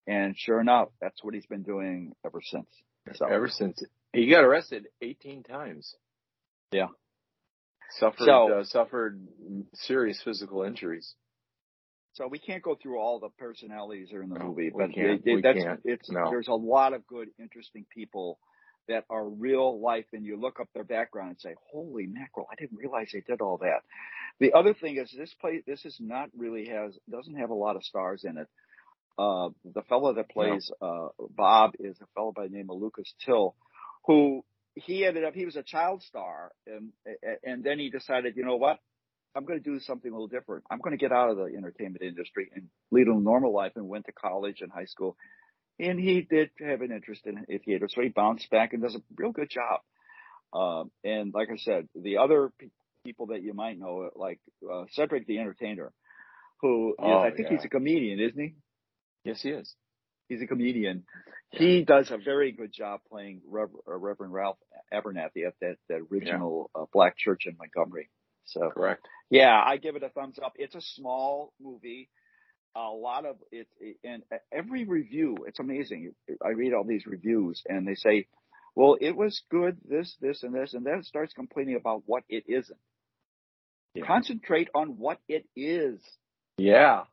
And 0.07 0.35
sure 0.37 0.59
enough, 0.59 0.89
that's 0.99 1.23
what 1.23 1.33
he's 1.33 1.45
been 1.45 1.63
doing 1.63 2.13
ever 2.25 2.41
since. 2.43 2.67
So, 3.13 3.25
ever 3.25 3.47
since 3.47 3.81
he 4.13 4.29
got 4.29 4.43
arrested 4.43 4.87
18 5.01 5.43
times. 5.43 5.95
Yeah. 6.71 6.87
Suffered 7.91 8.25
so, 8.25 8.59
uh, 8.59 8.63
suffered 8.65 9.27
serious 9.73 10.21
physical 10.23 10.63
injuries. 10.63 11.15
So 12.13 12.27
we 12.27 12.39
can't 12.39 12.61
go 12.61 12.75
through 12.75 12.99
all 12.99 13.19
the 13.19 13.29
personalities 13.29 14.09
that 14.11 14.17
are 14.17 14.23
in 14.23 14.29
the 14.29 14.39
no, 14.39 14.45
movie, 14.45 14.71
but 14.75 14.89
it, 14.93 15.21
it, 15.25 15.43
that's 15.43 15.63
can't. 15.63 15.79
it's 15.85 16.09
no. 16.09 16.29
there's 16.29 16.47
a 16.47 16.53
lot 16.53 16.93
of 16.93 17.07
good, 17.07 17.29
interesting 17.39 17.85
people 17.93 18.39
that 18.87 19.05
are 19.09 19.27
real 19.27 19.79
life, 19.79 20.05
and 20.13 20.25
you 20.25 20.39
look 20.39 20.59
up 20.59 20.67
their 20.73 20.83
background 20.83 21.29
and 21.29 21.39
say, 21.39 21.55
"Holy 21.71 22.07
mackerel! 22.07 22.47
I 22.51 22.55
didn't 22.59 22.77
realize 22.77 23.09
they 23.13 23.21
did 23.21 23.41
all 23.41 23.57
that." 23.59 23.81
The 24.39 24.53
other 24.53 24.73
thing 24.73 24.97
is 24.97 25.13
this 25.15 25.33
play. 25.39 25.63
This 25.65 25.85
is 25.85 25.95
not 25.99 26.29
really 26.37 26.67
has 26.67 26.97
doesn't 27.09 27.35
have 27.35 27.51
a 27.51 27.55
lot 27.55 27.75
of 27.75 27.83
stars 27.83 28.23
in 28.23 28.37
it. 28.37 28.47
Uh, 29.17 29.49
the 29.73 29.83
fellow 29.83 30.13
that 30.13 30.29
plays 30.29 30.71
no. 30.81 31.11
uh, 31.19 31.25
Bob 31.29 31.71
is 31.79 31.97
a 32.01 32.07
fellow 32.15 32.33
by 32.35 32.47
the 32.47 32.55
name 32.55 32.69
of 32.69 32.81
Lucas 32.81 33.13
Till, 33.25 33.55
who 34.09 34.43
he 34.73 35.05
ended 35.05 35.23
up 35.23 35.35
he 35.35 35.45
was 35.45 35.55
a 35.55 35.61
child 35.61 36.01
star 36.01 36.51
and 36.65 36.91
and 37.43 37.63
then 37.63 37.77
he 37.77 37.91
decided 37.91 38.35
you 38.35 38.43
know 38.43 38.57
what? 38.57 38.79
I'm 39.35 39.45
going 39.45 39.61
to 39.61 39.63
do 39.63 39.79
something 39.79 40.09
a 40.09 40.13
little 40.13 40.27
different. 40.27 40.63
I'm 40.71 40.79
going 40.79 40.97
to 40.97 41.01
get 41.01 41.11
out 41.11 41.29
of 41.29 41.37
the 41.37 41.43
entertainment 41.55 42.01
industry 42.01 42.49
and 42.55 42.69
lead 42.89 43.05
a 43.05 43.13
normal 43.13 43.53
life 43.53 43.73
and 43.75 43.87
went 43.87 44.07
to 44.07 44.11
college 44.11 44.61
and 44.61 44.71
high 44.71 44.85
school. 44.85 45.15
And 45.79 45.99
he 45.99 46.21
did 46.21 46.49
have 46.59 46.81
an 46.81 46.91
interest 46.91 47.21
in, 47.27 47.45
in 47.47 47.59
theater 47.59 47.87
so 47.87 48.01
he 48.01 48.09
bounced 48.09 48.49
back 48.49 48.73
and 48.73 48.81
does 48.81 48.95
a 48.95 49.01
real 49.15 49.31
good 49.31 49.51
job. 49.51 49.81
Um, 50.51 50.89
and 51.03 51.31
like 51.31 51.49
i 51.51 51.57
said 51.57 51.87
the 51.93 52.17
other 52.17 52.51
pe- 52.59 52.69
people 53.05 53.27
that 53.27 53.43
you 53.43 53.53
might 53.53 53.77
know 53.77 54.09
like 54.15 54.39
uh, 54.67 54.85
cedric 54.93 55.27
the 55.27 55.37
entertainer 55.37 55.91
who 56.61 56.95
oh, 56.97 57.19
is, 57.19 57.31
i 57.31 57.35
think 57.35 57.49
yeah. 57.51 57.57
he's 57.57 57.65
a 57.65 57.69
comedian 57.69 58.19
isn't 58.19 58.41
he? 58.41 58.55
Yes 59.23 59.43
he 59.43 59.49
is 59.49 59.75
he's 60.29 60.41
a 60.41 60.47
comedian. 60.47 61.03
He 61.49 61.83
does 61.83 62.11
a 62.11 62.17
very 62.17 62.51
good 62.51 62.71
job 62.71 63.01
playing 63.09 63.41
Rev- 63.49 63.69
uh, 63.87 63.97
Reverend 63.97 64.31
Ralph 64.31 64.57
Abernathy 64.93 65.47
at 65.47 65.55
that, 65.61 65.77
that 65.89 66.01
original 66.11 66.69
yeah. 66.75 66.83
uh, 66.83 66.85
black 66.93 67.17
church 67.17 67.47
in 67.47 67.57
Montgomery. 67.57 68.09
So 68.45 68.69
correct. 68.69 69.07
Yeah, 69.29 69.61
I 69.63 69.77
give 69.77 69.95
it 69.95 70.03
a 70.03 70.09
thumbs 70.09 70.39
up. 70.43 70.53
It's 70.57 70.75
a 70.75 70.81
small 70.81 71.53
movie. 71.61 72.09
A 72.75 72.81
lot 72.81 73.25
of 73.25 73.37
it, 73.51 73.67
and 74.03 74.23
every 74.51 74.85
review, 74.85 75.37
it's 75.47 75.59
amazing. 75.59 76.13
I 76.43 76.49
read 76.49 76.73
all 76.73 76.83
these 76.83 77.07
reviews, 77.07 77.63
and 77.67 77.87
they 77.87 77.95
say, 77.95 78.27
"Well, 78.75 78.95
it 79.01 79.15
was 79.15 79.41
good, 79.49 79.77
this, 79.83 80.15
this, 80.21 80.43
and 80.43 80.53
this," 80.53 80.75
and 80.75 80.85
then 80.85 80.99
it 80.99 81.05
starts 81.05 81.33
complaining 81.33 81.75
about 81.75 82.03
what 82.05 82.23
it 82.29 82.43
isn't. 82.47 82.79
Yeah. 83.95 84.05
Concentrate 84.05 84.69
on 84.75 84.99
what 84.99 85.19
it 85.27 85.45
is. 85.55 85.99
Yeah, 86.57 87.05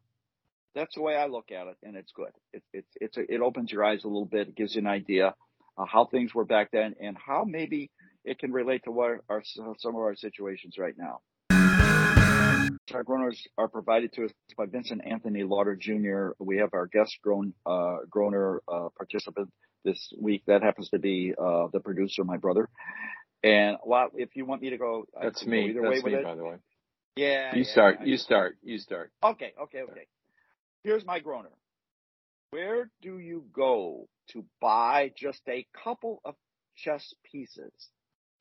that's 0.77 0.95
the 0.95 1.01
way 1.01 1.17
I 1.17 1.27
look 1.27 1.51
at 1.51 1.67
it, 1.67 1.77
and 1.83 1.97
it's 1.97 2.13
good. 2.13 2.31
It, 2.53 2.63
it's 2.73 2.93
it's 3.01 3.17
a, 3.17 3.35
it 3.35 3.41
opens 3.41 3.73
your 3.73 3.85
eyes 3.85 4.05
a 4.05 4.09
little 4.09 4.27
bit. 4.27 4.49
It 4.49 4.57
gives 4.57 4.75
you 4.75 4.83
an 4.83 4.87
idea 4.87 5.35
of 5.77 5.89
how 5.89 6.05
things 6.05 6.35
were 6.35 6.45
back 6.45 6.71
then 6.71 6.95
and 7.01 7.17
how 7.17 7.45
maybe 7.45 7.91
it 8.25 8.39
can 8.39 8.53
relate 8.53 8.85
to 8.85 8.93
what 8.93 9.21
our 9.29 9.43
some 9.45 9.95
of 9.95 10.01
our 10.01 10.15
situations 10.15 10.77
right 10.79 10.95
now. 10.97 11.21
Our 12.95 13.03
groaners 13.03 13.39
are 13.59 13.69
provided 13.69 14.13
to 14.15 14.27
us 14.27 14.31
by 14.57 14.67
Vincent 14.67 15.03
Anthony 15.05 15.43
Lauder 15.43 15.77
Jr. 15.77 16.31
We 16.39 16.59
have 16.59 16.71
our 16.73 16.87
guest 16.87 17.19
groan 17.23 17.53
uh, 17.65 17.99
groaner 18.09 18.63
uh, 18.69 18.89
participant 18.97 19.51
this 19.85 20.13
week. 20.21 20.43
That 20.47 20.63
happens 20.63 20.91
to 20.91 20.99
be 20.99 21.35
uh, 21.37 21.67
the 21.73 21.81
producer, 21.81 22.23
my 22.23 22.37
brother. 22.37 22.69
And 23.43 23.77
well, 23.85 24.09
if 24.15 24.37
you 24.37 24.45
want 24.45 24.63
me 24.63 24.71
to 24.71 24.79
go, 24.79 25.05
that's 25.21 25.45
me. 25.45 25.71
Either 25.71 25.83
that's 25.83 26.03
way 26.03 26.13
me, 26.13 26.19
it. 26.19 26.25
by 26.25 26.35
the 26.37 26.45
way. 26.45 26.57
Yeah. 27.17 27.55
You 27.55 27.63
yeah, 27.63 27.73
start. 27.73 27.97
yeah. 28.01 28.07
You 28.07 28.17
start. 28.17 28.57
You 28.63 28.79
start. 28.79 29.11
Okay. 29.23 29.53
Okay. 29.63 29.83
Okay. 29.83 30.07
Here's 30.87 31.05
my 31.05 31.19
groaner. 31.19 31.51
Where 32.51 32.89
do 33.03 33.19
you 33.19 33.45
go 33.53 34.07
to 34.29 34.45
buy 34.61 35.11
just 35.19 35.41
a 35.49 35.67
couple 35.83 36.21
of 36.25 36.37
chess 36.77 37.13
pieces? 37.25 37.73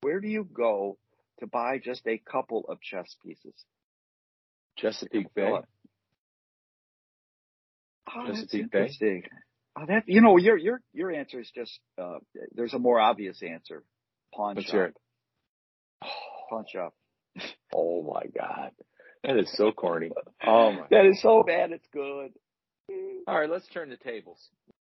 Where 0.01 0.19
do 0.19 0.27
you 0.27 0.47
go 0.53 0.99
to 1.39 1.47
buy 1.47 1.79
just 1.83 2.05
a 2.05 2.19
couple 2.19 2.63
of 2.69 2.79
chess 2.81 3.15
pieces? 3.25 3.55
Chesapeake 4.77 5.33
Bay. 5.33 5.53
Oh, 8.15 8.27
Chesapeake 8.27 8.71
Bay. 8.71 9.23
Oh, 9.75 9.87
that 9.87 10.03
you 10.05 10.21
know 10.21 10.37
your 10.37 10.55
your 10.55 10.81
your 10.93 11.11
answer 11.11 11.39
is 11.39 11.49
just 11.49 11.79
uh, 11.99 12.19
there's 12.53 12.75
a 12.75 12.79
more 12.79 12.99
obvious 12.99 13.41
answer. 13.41 13.83
Pawn 14.35 14.53
Let's 14.55 14.67
shop. 14.67 14.73
hear 14.75 14.83
it. 14.85 14.97
Pawn 16.51 16.65
shop. 16.71 16.93
Oh 17.73 18.03
my 18.03 18.21
god. 18.37 18.71
That 19.25 19.37
is 19.37 19.51
so 19.55 19.71
corny. 19.71 20.11
Oh 20.45 20.71
my. 20.71 20.85
That 20.91 21.05
is 21.05 21.21
so 21.21 21.43
bad. 21.43 21.71
It's 21.71 21.87
good. 21.91 22.31
All 23.27 23.39
right, 23.39 23.49
let's 23.49 23.67
turn 23.67 23.89
the 23.89 23.97
tables. 23.97 24.39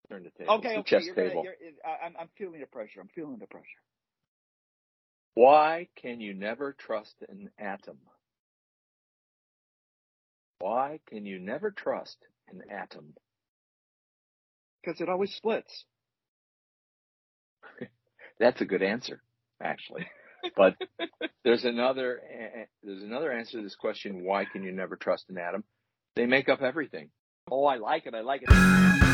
Turn 0.09 0.23
the 0.23 0.31
tables. 0.31 0.59
Okay, 0.59 0.73
the 0.73 0.79
okay. 0.79 0.89
chess 0.89 1.05
you're 1.05 1.15
table. 1.15 1.43
Gonna, 1.43 1.55
you're, 1.59 1.93
I'm, 2.03 2.15
I'm 2.19 2.29
feeling 2.37 2.59
the 2.59 2.65
pressure. 2.65 3.01
I'm 3.01 3.09
feeling 3.13 3.37
the 3.39 3.45
pressure. 3.45 3.65
Why 5.35 5.87
can 5.95 6.19
you 6.21 6.33
never 6.33 6.75
trust 6.77 7.13
an 7.29 7.51
atom? 7.59 7.97
Why 10.59 10.99
can 11.07 11.25
you 11.25 11.39
never 11.39 11.71
trust 11.71 12.17
an 12.49 12.61
atom? 12.69 13.13
Because 14.83 14.99
it 15.01 15.09
always 15.09 15.33
splits. 15.33 15.85
That's 18.39 18.61
a 18.61 18.65
good 18.65 18.81
answer, 18.81 19.21
actually. 19.61 20.07
But 20.55 20.75
there's 21.43 21.65
another 21.65 22.19
there's 22.83 23.03
another 23.03 23.31
answer 23.31 23.57
to 23.57 23.63
this 23.63 23.75
question. 23.75 24.23
Why 24.23 24.45
can 24.45 24.63
you 24.63 24.71
never 24.71 24.95
trust 24.95 25.25
an 25.29 25.37
atom? 25.37 25.63
They 26.15 26.25
make 26.25 26.49
up 26.49 26.61
everything. 26.61 27.09
Oh, 27.49 27.65
I 27.65 27.77
like 27.77 28.05
it. 28.05 28.13
I 28.13 28.21
like 28.21 28.43
it. 28.47 29.10